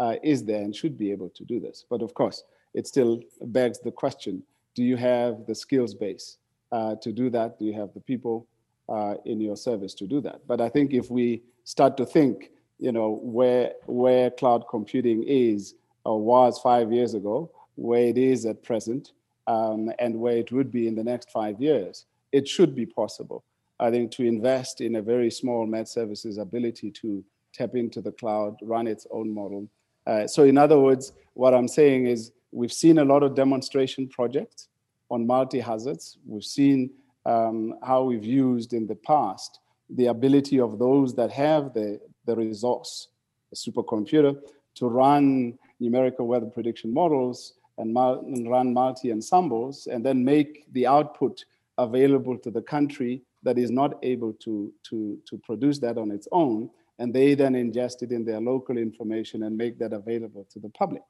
[0.00, 1.84] uh, is there and should be able to do this.
[1.88, 2.42] But of course,
[2.74, 4.42] it still begs the question
[4.74, 6.38] do you have the skills base
[6.72, 7.58] uh, to do that?
[7.58, 8.46] Do you have the people
[8.88, 10.40] uh, in your service to do that?
[10.46, 15.74] But I think if we start to think, you know, where where cloud computing is
[16.04, 19.12] or was five years ago, where it is at present,
[19.46, 23.44] um, and where it would be in the next five years, it should be possible.
[23.80, 28.12] I think to invest in a very small Met Services ability to tap into the
[28.12, 29.68] cloud, run its own model.
[30.06, 34.06] Uh, so, in other words, what I'm saying is We've seen a lot of demonstration
[34.08, 34.68] projects
[35.10, 36.18] on multi-hazards.
[36.24, 36.90] We've seen
[37.26, 39.58] um, how we've used in the past
[39.90, 43.08] the ability of those that have the, the resource,
[43.52, 44.38] a supercomputer,
[44.76, 50.86] to run numerical weather prediction models and, mul- and run multi-ensembles and then make the
[50.86, 51.44] output
[51.78, 56.28] available to the country that is not able to, to, to produce that on its
[56.30, 56.70] own.
[57.00, 60.68] And they then ingest it in their local information and make that available to the
[60.68, 61.02] public.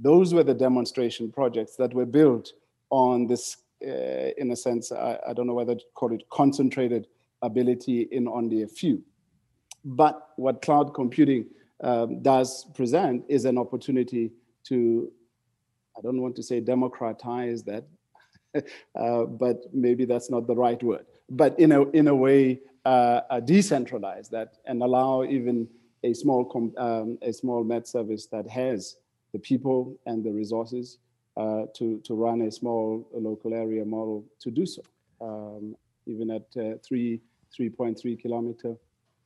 [0.00, 2.52] Those were the demonstration projects that were built
[2.90, 7.06] on this, uh, in a sense, I, I, don't know whether to call it concentrated
[7.42, 9.02] ability in only a few.
[9.84, 11.46] But what cloud computing
[11.82, 14.32] um, does present is an opportunity
[14.64, 15.10] to,
[15.96, 17.84] I don't want to say democratize that,
[18.98, 21.06] uh, but maybe that's not the right word.
[21.28, 25.68] But in a, in a way, uh, uh decentralize that and allow even
[26.02, 28.96] a small, um, a small Met service that has
[29.32, 30.98] the people and the resources
[31.36, 34.82] uh, to, to run a small local area model to do so,
[35.20, 35.76] um,
[36.06, 37.20] even at uh, three,
[37.58, 38.76] 3.3 kilometer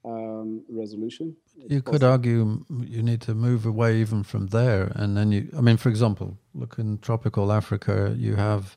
[0.05, 1.35] um, resolution.
[1.57, 4.93] You could argue you need to move away even from there.
[4.95, 8.77] And then you, I mean, for example, look in tropical Africa, you have,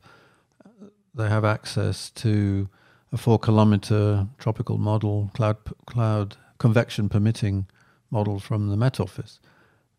[1.13, 2.69] they have access to
[3.11, 7.67] a four kilometer tropical model, cloud, cloud convection permitting
[8.09, 9.39] model from the Met Office,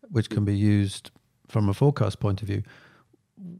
[0.09, 1.11] which can be used
[1.49, 2.63] from a forecast point of view,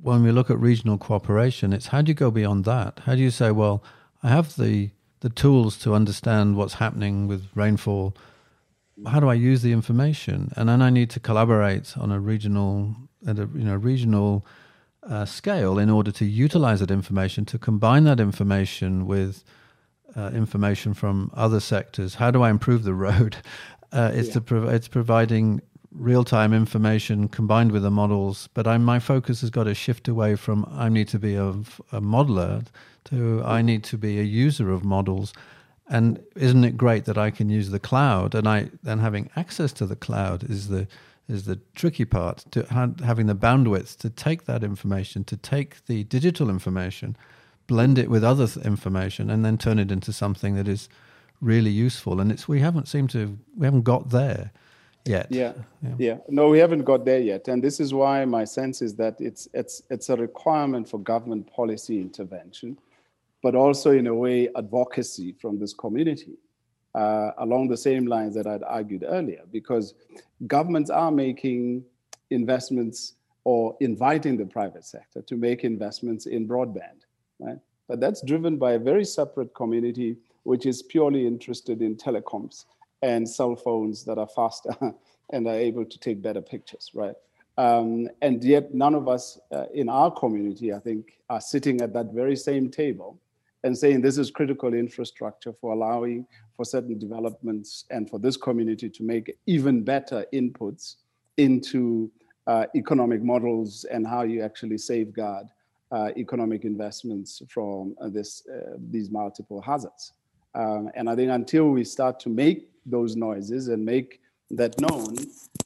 [0.02, 3.00] when we look at regional cooperation, it's how do you go beyond that?
[3.06, 3.84] How do you say, well,
[4.24, 8.16] I have the the tools to understand what's happening with rainfall.
[9.08, 10.52] How do I use the information?
[10.56, 12.96] And then I need to collaborate on a regional
[13.28, 14.46] at a you know regional
[15.04, 19.44] uh, scale in order to utilize that information to combine that information with
[20.16, 22.16] uh, information from other sectors.
[22.16, 23.38] How do I improve the road?
[23.92, 24.42] Uh, it's yeah.
[24.42, 25.62] to it's providing
[26.00, 28.50] real time information combined with the models.
[28.54, 31.50] But I, my focus has got to shift away from I need to be a,
[31.50, 32.66] a modeler
[33.06, 33.66] to I hmm.
[33.68, 35.34] need to be a user of models.
[35.88, 39.74] And isn't it great that I can use the cloud and I then having access
[39.74, 40.88] to the cloud is the
[41.28, 45.86] is the tricky part to ha- having the bandwidth to take that information, to take
[45.86, 47.16] the digital information,
[47.68, 50.90] blend it with other th- information, and then turn it into something that is
[51.40, 52.20] really useful.
[52.20, 54.52] And it's we haven't seemed to we haven't got there
[55.06, 55.28] yet.
[55.30, 56.18] Yeah, yeah, yeah.
[56.28, 59.48] No, we haven't got there yet, and this is why my sense is that it's
[59.54, 62.78] it's it's a requirement for government policy intervention,
[63.42, 66.38] but also in a way advocacy from this community
[66.96, 69.94] uh, along the same lines that I'd argued earlier, because
[70.48, 71.84] governments are making
[72.30, 77.06] investments or inviting the private sector to make investments in broadband,
[77.40, 77.58] right?
[77.88, 82.66] But that's driven by a very separate community which is purely interested in telecoms
[83.02, 84.76] and cell phones that are faster
[85.32, 87.16] and are able to take better pictures, right?
[87.58, 91.94] Um, and yet, none of us uh, in our community, I think, are sitting at
[91.94, 93.20] that very same table
[93.64, 96.26] and saying this is critical infrastructure for allowing
[96.56, 100.96] for certain developments and for this community to make even better inputs
[101.38, 102.10] into
[102.48, 105.48] uh, economic models and how you actually safeguard
[105.92, 110.14] uh, economic investments from uh, this, uh, these multiple hazards.
[110.56, 114.22] Um, and I think until we start to make those noises and make
[114.52, 115.16] that known,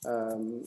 [0.05, 0.64] um,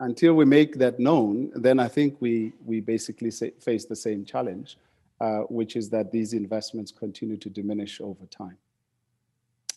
[0.00, 4.24] until we make that known, then I think we, we basically say, face the same
[4.24, 4.76] challenge,
[5.20, 8.58] uh, which is that these investments continue to diminish over time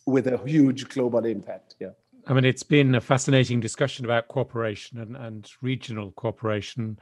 [0.07, 1.75] with a huge global impact.
[1.79, 1.89] Yeah.
[2.27, 6.97] I mean, it's been a fascinating discussion about cooperation and, and regional cooperation.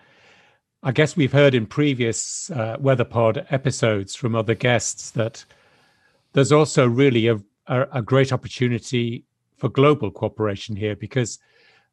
[0.83, 5.45] I guess we've heard in previous uh, WeatherPod episodes from other guests that
[6.33, 9.25] there's also really a, a, a great opportunity
[9.57, 11.39] for global cooperation here because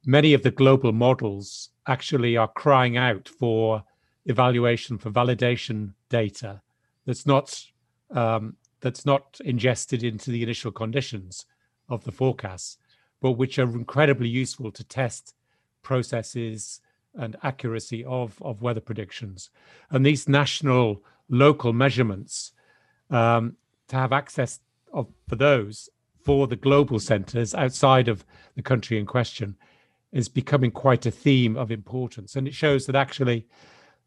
[0.05, 3.82] many of the global models actually are crying out for
[4.26, 6.61] evaluation for validation data
[7.07, 7.64] that's not
[8.11, 11.47] um, that's not ingested into the initial conditions
[11.88, 12.78] of the forecasts,
[13.20, 15.34] but which are incredibly useful to test
[15.82, 16.80] processes
[17.14, 19.51] and accuracy of, of weather predictions.
[19.91, 22.53] And these national local measurements,
[23.11, 23.57] um,
[23.91, 24.61] to have access
[24.93, 25.88] of, for those
[26.24, 28.24] for the global centers outside of
[28.55, 29.57] the country in question
[30.12, 32.36] is becoming quite a theme of importance.
[32.36, 33.47] And it shows that actually,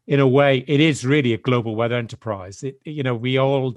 [0.06, 2.62] in a way, it is really a global weather enterprise.
[2.62, 3.76] It, you know, we all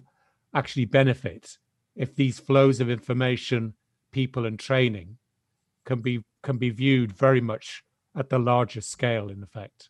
[0.53, 1.57] actually benefit
[1.95, 3.73] if these flows of information,
[4.11, 5.17] people, and training
[5.85, 7.83] can be can be viewed very much
[8.15, 9.29] at the larger scale.
[9.29, 9.89] In effect,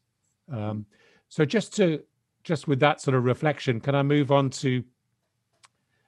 [0.51, 0.85] um,
[1.27, 2.03] so just to
[2.43, 4.83] just with that sort of reflection, can I move on to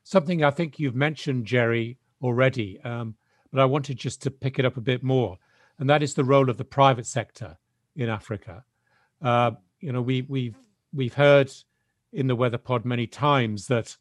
[0.10, 3.16] something I think you've mentioned, Jerry, already, um,
[3.52, 5.38] but I wanted just to pick it up a bit more
[5.80, 7.58] and that is the role of the private sector
[7.96, 8.64] in Africa.
[9.22, 10.58] Uh, you know, we, we've
[10.94, 11.52] we've heard
[12.12, 13.96] in the WeatherPod many times that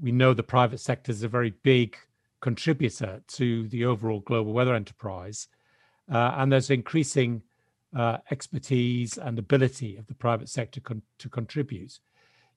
[0.00, 1.96] we know the private sector is a very big
[2.40, 5.48] contributor to the overall global weather enterprise,
[6.12, 7.42] uh, and there's increasing
[7.96, 11.98] uh, expertise and ability of the private sector con- to contribute.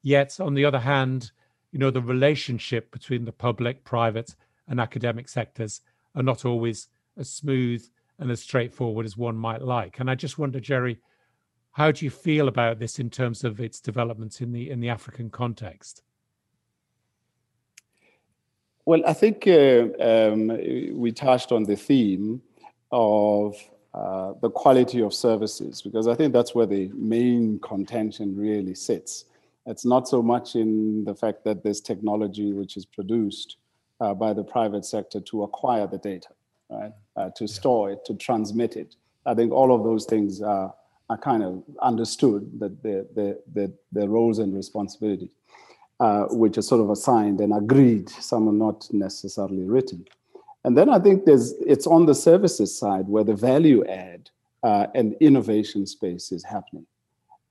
[0.01, 1.32] Yet, on the other hand,
[1.72, 4.36] you know, the relationship between the public, private,
[4.67, 5.82] and academic sectors
[6.15, 7.86] are not always as smooth
[8.17, 9.99] and as straightforward as one might like.
[9.99, 10.99] And I just wonder, Jerry,
[11.72, 14.89] how do you feel about this in terms of its developments in the in the
[14.89, 16.01] African context?
[18.86, 20.47] Well, I think uh, um,
[20.97, 22.41] we touched on the theme
[22.91, 23.55] of
[23.93, 29.26] uh, the quality of services because I think that's where the main contention really sits.
[29.70, 33.57] It's not so much in the fact that there's technology which is produced
[34.01, 36.30] uh, by the private sector to acquire the data
[36.70, 36.91] right?
[37.15, 38.95] Uh, to store it, to transmit it.
[39.26, 40.74] I think all of those things are,
[41.09, 45.32] are kind of understood that the, the, the, the roles and responsibilities,
[45.99, 50.05] uh, which are sort of assigned and agreed, some are not necessarily written.
[50.63, 54.30] And then I think there's it's on the services side where the value add
[54.61, 56.86] uh, and innovation space is happening.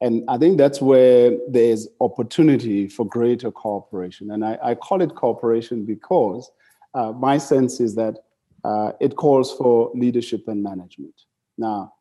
[0.01, 4.31] And I think that's where there's opportunity for greater cooperation.
[4.31, 6.51] And I, I call it cooperation because
[6.95, 8.19] uh, my sense is that
[8.65, 11.15] uh, it calls for leadership and management.
[11.57, 11.95] Now,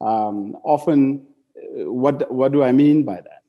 [0.00, 1.26] um, often,
[1.56, 3.42] uh, what what do I mean by that?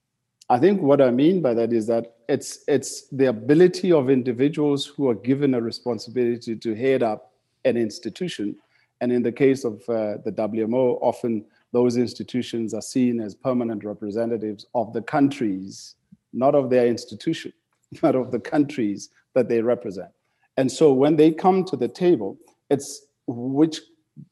[0.49, 4.85] I think what I mean by that is that it's it's the ability of individuals
[4.85, 7.33] who are given a responsibility to head up
[7.65, 8.55] an institution,
[9.01, 11.45] and in the case of uh, the WMO, often
[11.75, 15.95] those institutions are seen as permanent representatives of the countries,
[16.31, 17.51] not of their institution,
[18.01, 20.11] but of the countries that they represent.
[20.55, 22.37] And so when they come to the table,
[22.69, 23.81] it's which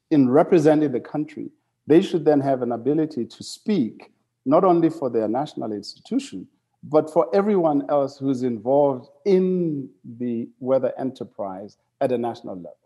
[0.10, 1.50] in representing the country,
[1.86, 4.14] they should then have an ability to speak
[4.46, 6.48] not only for their national institution,
[6.82, 12.78] but for everyone else who's involved in the weather enterprise at a national level.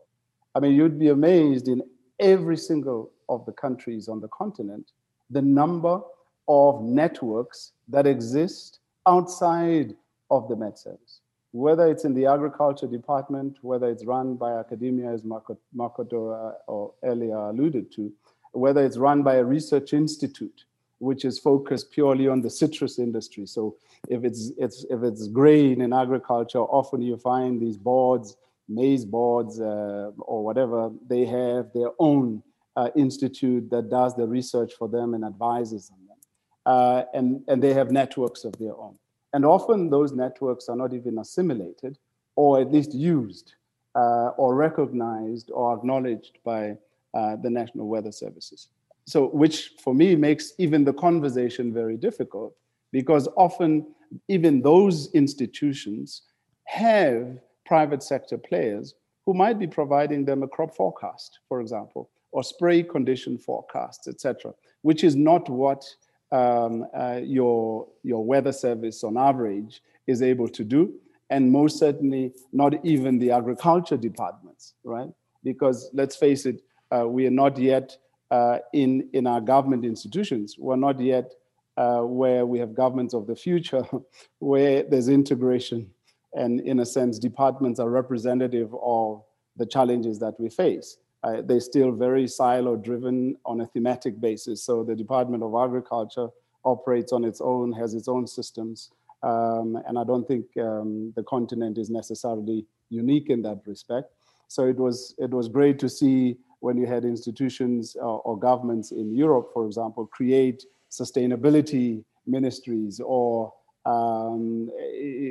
[0.55, 1.83] I mean, you'd be amazed in
[2.19, 4.91] every single of the countries on the continent,
[5.29, 6.01] the number
[6.47, 9.95] of networks that exist outside
[10.31, 11.21] of the Met Service.
[11.51, 16.93] Whether it's in the agriculture department, whether it's run by academia, as Makoto uh, or
[17.03, 18.11] earlier alluded to,
[18.51, 20.65] whether it's run by a research institute,
[20.99, 23.45] which is focused purely on the citrus industry.
[23.45, 23.75] So
[24.09, 28.35] if it's, it's if it's grain in agriculture, often you find these boards,
[28.67, 30.91] maize boards, uh, or whatever.
[31.07, 32.43] They have their own
[32.75, 36.17] uh, institute that does the research for them and advises on them,
[36.65, 38.97] uh, and and they have networks of their own.
[39.33, 41.97] And often those networks are not even assimilated,
[42.35, 43.55] or at least used,
[43.95, 46.77] uh, or recognized, or acknowledged by
[47.13, 48.69] uh, the National Weather Services
[49.07, 52.53] so which for me makes even the conversation very difficult
[52.91, 53.87] because often
[54.27, 56.23] even those institutions
[56.65, 58.95] have private sector players
[59.25, 64.53] who might be providing them a crop forecast, for example, or spray condition forecasts, etc.,
[64.81, 65.83] which is not what
[66.31, 70.93] um, uh, your, your weather service on average is able to do,
[71.29, 75.09] and most certainly not even the agriculture departments, right?
[75.43, 76.61] Because let's face it,
[76.95, 77.97] uh, we are not yet
[78.31, 80.55] uh, in, in our government institutions.
[80.57, 81.33] We're not yet
[81.75, 83.85] uh, where we have governments of the future,
[84.39, 85.89] where there's integration
[86.37, 89.23] and, in a sense, departments are representative of
[89.55, 90.97] the challenges that we face.
[91.23, 94.63] Uh, they're still very silo driven on a thematic basis.
[94.63, 96.29] So the Department of Agriculture
[96.63, 98.91] operates on its own, has its own systems.
[99.23, 104.13] Um, and I don't think um, the continent is necessarily unique in that respect.
[104.47, 108.91] So it was, it was great to see when you had institutions uh, or governments
[108.91, 113.53] in Europe, for example, create sustainability ministries or
[113.87, 114.69] um,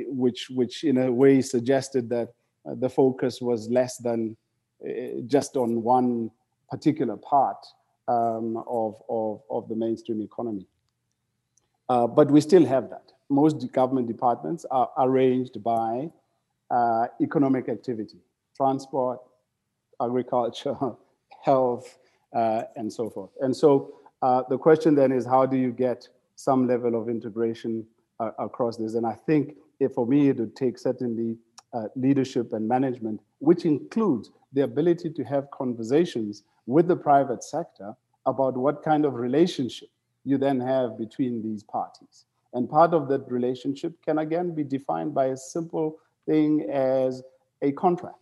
[0.07, 2.29] which, which in a way suggested that
[2.65, 4.35] uh, the focus was less than
[4.83, 6.31] uh, just on one
[6.69, 7.63] particular part
[8.07, 10.65] um, of, of, of the mainstream economy.
[11.87, 13.11] Uh, but we still have that.
[13.29, 16.09] Most government departments are arranged by
[16.71, 18.17] uh, economic activity,
[18.55, 19.19] transport,
[20.01, 20.75] agriculture,
[21.43, 21.97] health,
[22.35, 23.29] uh, and so forth.
[23.39, 27.85] And so uh, the question then is how do you get some level of integration
[28.19, 28.95] uh, across this?
[28.95, 29.55] And I think
[29.93, 31.37] for me, it would take certainly
[31.73, 37.93] uh, leadership and management, which includes the ability to have conversations with the private sector
[38.25, 39.89] about what kind of relationship
[40.25, 42.25] you then have between these parties.
[42.53, 47.21] And part of that relationship can again be defined by a simple thing as
[47.61, 48.15] a contract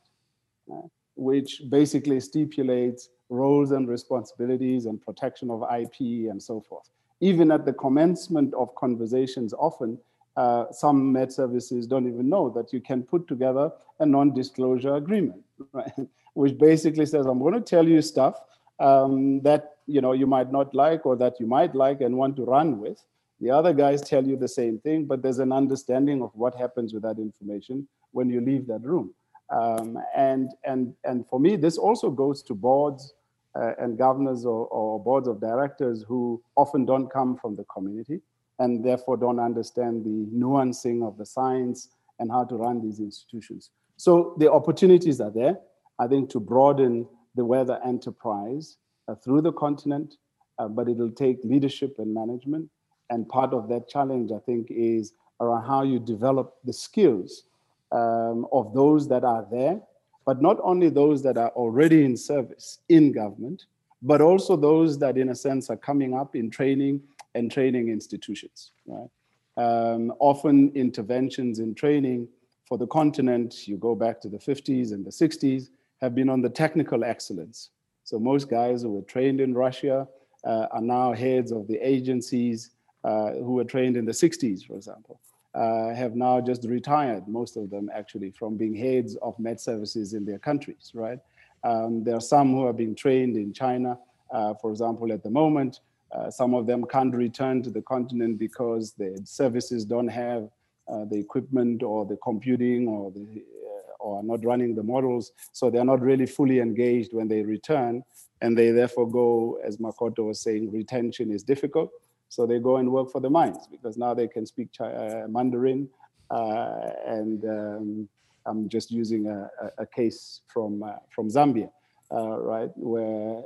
[1.16, 6.89] which basically stipulates roles and responsibilities and protection of IP and so forth.
[7.22, 9.97] Even at the commencement of conversations, often
[10.36, 15.41] uh, some Met services don't even know that you can put together a non-disclosure agreement,
[15.72, 15.93] right?
[16.34, 18.41] which basically says, I'm going to tell you stuff
[18.80, 22.36] um, that you know you might not like or that you might like and want
[22.36, 23.01] to run with.
[23.39, 26.93] The other guys tell you the same thing, but there's an understanding of what happens
[26.93, 29.13] with that information when you leave that room.
[29.49, 33.13] Um, and, and, and for me, this also goes to boards
[33.56, 38.22] uh, and governors or, or boards of directors who often don't come from the community
[38.60, 41.89] and therefore don't understand the nuancing of the science
[42.20, 43.72] and how to run these institutions.
[43.97, 45.58] So the opportunities are there,
[45.99, 48.78] I think, to broaden the weather enterprise
[49.08, 50.16] uh, through the continent,
[50.60, 52.70] uh, but it'll take leadership and management.
[53.10, 57.43] And part of that challenge, I think, is around how you develop the skills
[57.91, 59.82] um, of those that are there,
[60.26, 63.66] but not only those that are already in service in government,
[64.02, 67.02] but also those that, in a sense, are coming up in training
[67.36, 68.72] and training institutions.
[68.88, 69.10] Right?
[69.58, 72.28] Um, often interventions in training
[72.68, 75.70] for the continent, you go back to the 50s and the 60s,
[76.02, 77.70] have been on the technical excellence.
[78.04, 80.08] So most guys who were trained in Russia
[80.44, 82.72] uh, are now heads of the agencies
[83.04, 85.20] uh, who were trained in the 60s, for example
[85.56, 90.14] uh, have now just retired, most of them actually, from being heads of Met services
[90.14, 91.20] in their countries, right?
[91.64, 93.97] Um, there are some who are being trained in China,
[94.32, 95.80] uh, for example, at the moment.
[96.12, 100.49] Uh, some of them can't return to the continent because the services don't have
[100.88, 105.70] uh, the equipment or the computing or the uh, or not running the models, so
[105.70, 108.03] they're not really fully engaged when they return,
[108.41, 111.89] and they therefore go, as Makoto was saying, retention is difficult.
[112.30, 115.90] So they go and work for the mines because now they can speak uh, Mandarin.
[116.30, 118.10] Uh, and um,
[118.46, 121.70] I'm just using a, a case from, uh, from Zambia,
[122.12, 123.42] right, where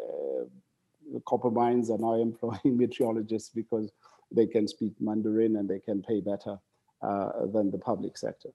[1.26, 3.92] copper mines are now employing meteorologists because
[4.32, 6.58] they can speak Mandarin and they can pay better
[7.02, 8.50] uh, than the public sector.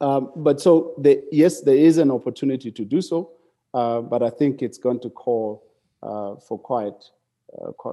[0.00, 3.32] Um, but so, the, yes, there is an opportunity to do so.
[3.74, 5.64] Uh, but I think it's going to call
[6.02, 7.02] uh, for quite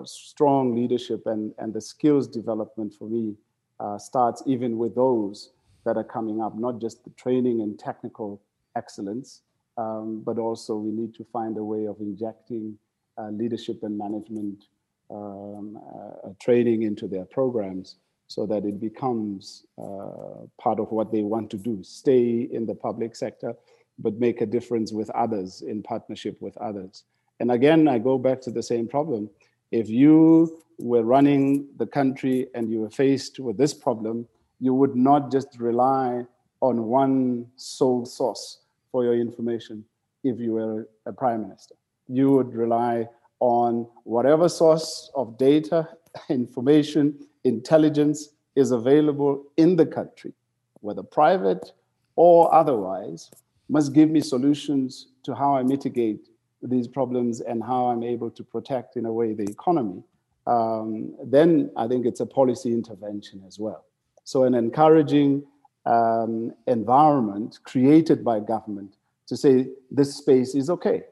[0.05, 3.35] strong leadership and, and the skills development for me
[3.79, 5.51] uh, starts even with those
[5.85, 8.41] that are coming up, not just the training and technical
[8.75, 9.41] excellence,
[9.77, 12.77] um, but also we need to find a way of injecting
[13.17, 14.65] uh, leadership and management
[15.11, 17.97] um, uh, training into their programs
[18.27, 22.73] so that it becomes uh, part of what they want to do stay in the
[22.73, 23.53] public sector
[23.99, 27.03] but make a difference with others in partnership with others.
[27.39, 29.29] And again i go back to the same problem
[29.71, 34.27] if you were running the country and you were faced with this problem
[34.59, 36.25] you would not just rely
[36.61, 38.59] on one sole source
[38.91, 39.83] for your information
[40.23, 41.75] if you were a prime minister.
[42.07, 43.07] You would rely
[43.39, 45.89] on whatever source of data
[46.29, 50.33] information intelligence is available in the country,
[50.81, 51.71] whether private
[52.15, 53.29] or otherwise,
[53.67, 56.29] must give me solutions to how I mitigate
[56.69, 60.03] these problems and how I'm able to protect, in a way, the economy.
[60.47, 63.85] Um, then I think it's a policy intervention as well.
[64.23, 65.43] So, an encouraging
[65.85, 68.95] um, environment created by government
[69.27, 71.03] to say this space is okay.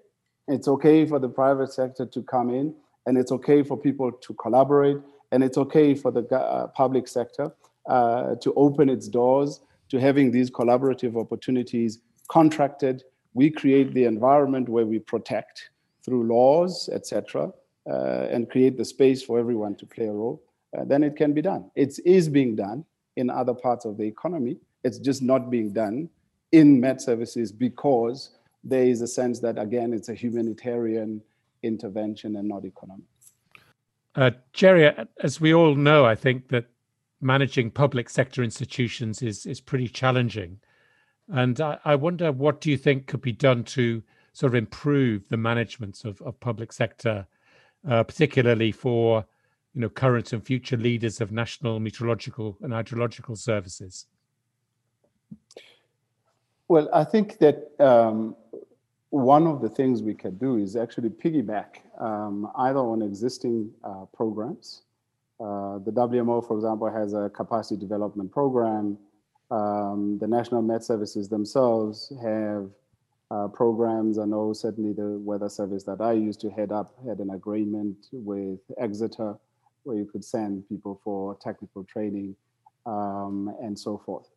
[0.47, 2.75] It's okay for the private sector to come in,
[3.05, 4.97] and it's okay for people to collaborate,
[5.31, 7.51] and it's okay for the uh, public sector
[7.87, 13.03] uh, to open its doors to having these collaborative opportunities contracted.
[13.33, 15.69] We create the environment where we protect
[16.03, 17.51] through laws, etc.,
[17.89, 20.41] uh, and create the space for everyone to play a role.
[20.77, 21.69] Uh, then it can be done.
[21.75, 24.57] It is being done in other parts of the economy.
[24.83, 26.09] It's just not being done
[26.51, 31.21] in Met services because there is a sense that again it's a humanitarian
[31.63, 33.05] intervention and not economic.
[34.15, 36.65] Uh, Jerry, as we all know, I think that
[37.19, 40.59] managing public sector institutions is is pretty challenging,
[41.29, 44.01] and I, I wonder what do you think could be done to
[44.33, 47.27] sort of improve the management of, of public sector,
[47.87, 49.25] uh, particularly for
[49.73, 54.07] you know current and future leaders of national meteorological and hydrological services.
[56.67, 58.35] Well, I think that um,
[59.09, 64.05] one of the things we can do is actually piggyback um, either on existing uh,
[64.13, 64.81] programs.
[65.39, 68.97] Uh, the WMO, for example, has a capacity development program.
[69.53, 72.71] Um, the National Met Services themselves have
[73.29, 74.17] uh, programs.
[74.17, 78.07] I know certainly the weather service that I used to head up had an agreement
[78.11, 79.35] with Exeter
[79.83, 82.35] where you could send people for technical training
[82.87, 84.27] um, and so forth.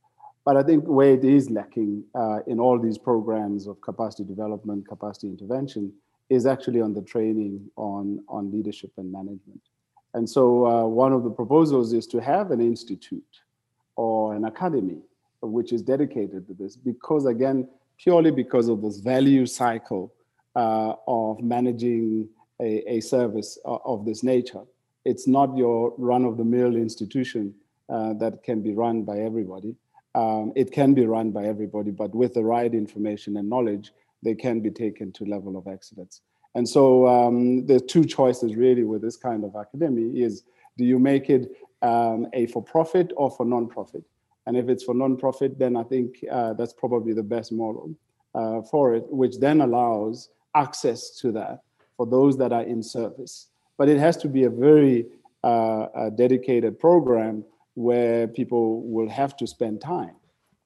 [0.45, 4.87] But I think where it is lacking uh, in all these programs of capacity development,
[4.87, 5.95] capacity intervention,
[6.29, 9.63] is actually on the training on, on leadership and management.
[10.13, 13.41] And so uh, one of the proposals is to have an institute
[13.97, 14.99] or an academy
[15.43, 17.69] which is dedicated to this because again,
[17.99, 20.13] purely because of this value cycle
[20.55, 22.29] uh, of managing
[22.61, 24.63] a, a service of, of this nature.
[25.05, 27.55] It's not your run-of-the-mill institution
[27.89, 29.77] uh, that can be run by everybody
[30.17, 33.93] um, it can be run by everybody, but with the right information and knowledge,
[34.23, 36.23] they can be taken to level of excellence.
[36.55, 40.43] And so um, the two choices really with this kind of academy is,
[40.79, 41.55] do you make it
[41.87, 44.05] um, a for-profit or for non-profit?
[44.47, 47.95] And if it's for non-profit, then I think uh, that's probably the best model
[48.35, 51.63] uh, for it, which then allows access to that
[51.97, 53.49] for those that are in service.
[53.79, 55.07] But it has to be a very
[55.43, 60.17] uh, dedicated program where people will have to spend time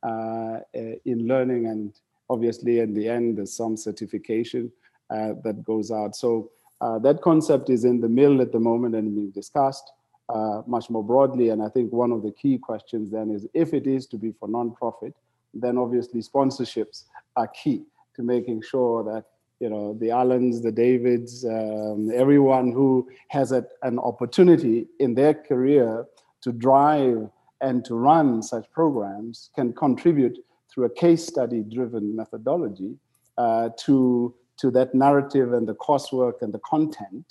[0.02, 0.58] uh,
[1.04, 1.92] in learning and
[2.30, 4.70] obviously in the end there's some certification
[5.10, 6.50] uh, that goes out so
[6.80, 9.92] uh, that concept is in the mill at the moment and being discussed
[10.32, 11.48] uh, much more broadly.
[11.50, 14.32] And i think one of the key questions then is if it is to be
[14.38, 15.14] for non-profit
[15.52, 17.04] then obviously sponsorships
[17.36, 17.82] are key
[18.14, 19.24] to making sure that
[19.58, 25.34] you know the Alans the davids um, everyone who has a, an opportunity in their
[25.34, 26.06] career
[26.42, 27.28] to drive
[27.60, 30.38] and to run such programs can contribute
[30.72, 32.96] through a case study driven methodology
[33.38, 37.26] uh, to, to that narrative and the coursework and the content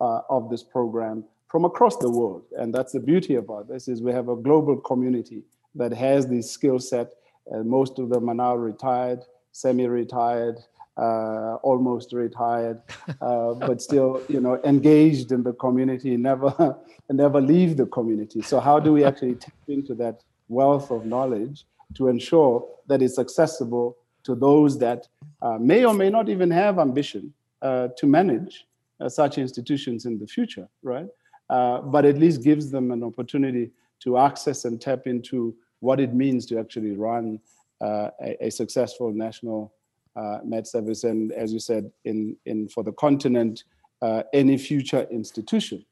[0.00, 2.44] uh, of this program from across the world.
[2.58, 5.42] And that's the beauty about this is we have a global community
[5.74, 7.12] that has this skill set.
[7.50, 9.20] and most of them are now retired,
[9.52, 10.56] semi-retired,
[10.96, 12.80] uh, almost retired,
[13.20, 16.78] uh, but still, you know, engaged in the community, never,
[17.10, 18.40] never leave the community.
[18.40, 23.18] So how do we actually tap into that wealth of knowledge to ensure that it's
[23.18, 25.06] accessible to those that
[25.42, 28.64] uh, may or may not even have ambition uh, to manage
[29.00, 31.08] uh, such institutions in the future, right?
[31.52, 36.14] Uh, but at least gives them an opportunity to access and tap into what it
[36.14, 37.38] means to actually run
[37.82, 39.74] a, a successful national
[40.16, 43.64] uh, Met Service, and as you said, in, in for the continent,
[44.00, 45.84] uh, any future institution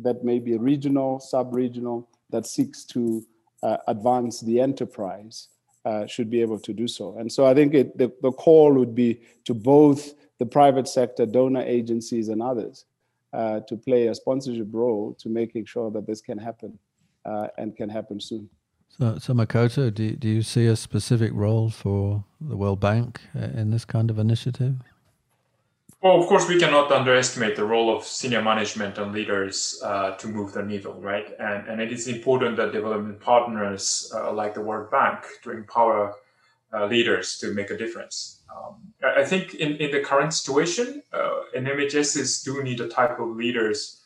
[0.00, 3.22] that may be regional, sub-regional, that seeks to
[3.62, 5.48] uh, advance the enterprise
[5.84, 7.18] uh, should be able to do so.
[7.18, 11.26] And so I think it, the, the call would be to both the private sector,
[11.26, 12.86] donor agencies, and others
[13.32, 16.78] uh, to play a sponsorship role to making sure that this can happen
[17.24, 18.48] uh, and can happen soon.
[18.98, 23.44] So, so Makoto, do, do you see a specific role for the World Bank uh,
[23.58, 24.74] in this kind of initiative?
[26.02, 30.26] Well, of course, we cannot underestimate the role of senior management and leaders uh, to
[30.26, 31.28] move the needle, right?
[31.38, 36.16] And, and it is important that development partners uh, like the World Bank to empower
[36.74, 38.42] uh, leaders to make a difference.
[38.54, 41.32] Um, I think in, in the current situation, uh,
[42.44, 44.02] do need a type of leaders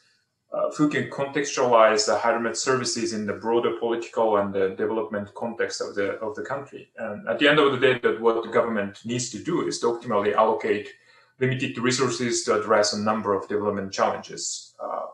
[0.52, 5.80] uh, who can contextualize the hydromet services in the broader political and the development context
[5.80, 6.88] of the of the country.
[6.96, 9.80] And at the end of the day, that what the government needs to do is
[9.80, 10.88] to optimally allocate
[11.40, 14.74] limited resources to address a number of development challenges.
[14.82, 15.06] Uh,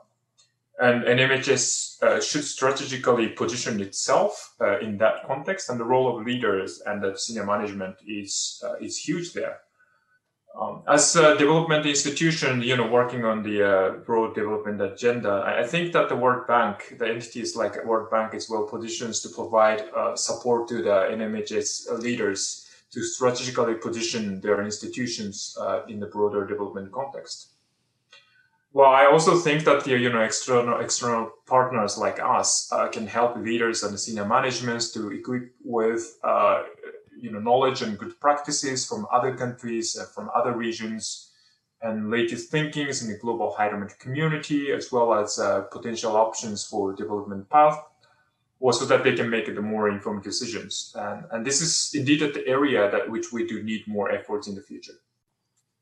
[0.81, 6.27] and NMHS uh, should strategically position itself uh, in that context, and the role of
[6.27, 9.59] leaders and the senior management is uh, is huge there.
[10.59, 15.67] Um, as a development institution, you know, working on the uh, broad development agenda, I,
[15.67, 19.85] think that the World Bank, the entities like World Bank, is well positioned to provide
[19.97, 26.47] uh, support to the NMHS leaders to strategically position their institutions uh, in the broader
[26.47, 27.52] development context.
[28.75, 33.07] Well, I also think that the you know external external partners like us uh, can
[33.07, 36.63] help leaders and senior managements to equip with uh,
[37.21, 41.31] you know knowledge and good practices from other countries and from other regions
[41.83, 46.95] and latest thinkings in the global hydromet community as well as uh, potential options for
[46.95, 47.79] development path
[48.61, 50.95] or so that they can make the more informed decisions.
[50.97, 54.55] And, and this is indeed the area that which we do need more efforts in
[54.55, 54.95] the future.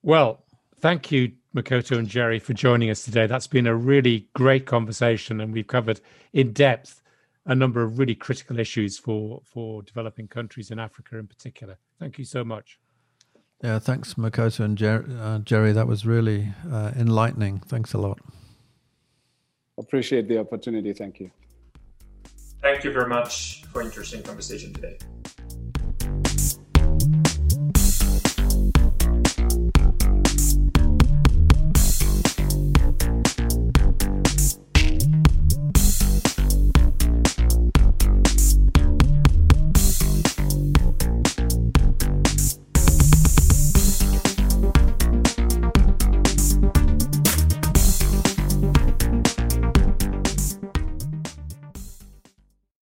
[0.02, 0.42] Well,
[0.80, 3.26] thank you, Makoto and Jerry, for joining us today.
[3.26, 6.00] That's been a really great conversation, and we've covered
[6.32, 7.02] in depth
[7.46, 11.78] a number of really critical issues for for developing countries in Africa in particular.
[11.98, 12.78] Thank you so much.
[13.62, 15.72] Yeah, thanks, Makoto and Jer- uh, Jerry.
[15.72, 17.60] That was really uh, enlightening.
[17.60, 18.18] Thanks a lot.
[19.78, 20.92] Appreciate the opportunity.
[20.92, 21.30] Thank you.
[22.62, 24.98] Thank you very much for interesting conversation today.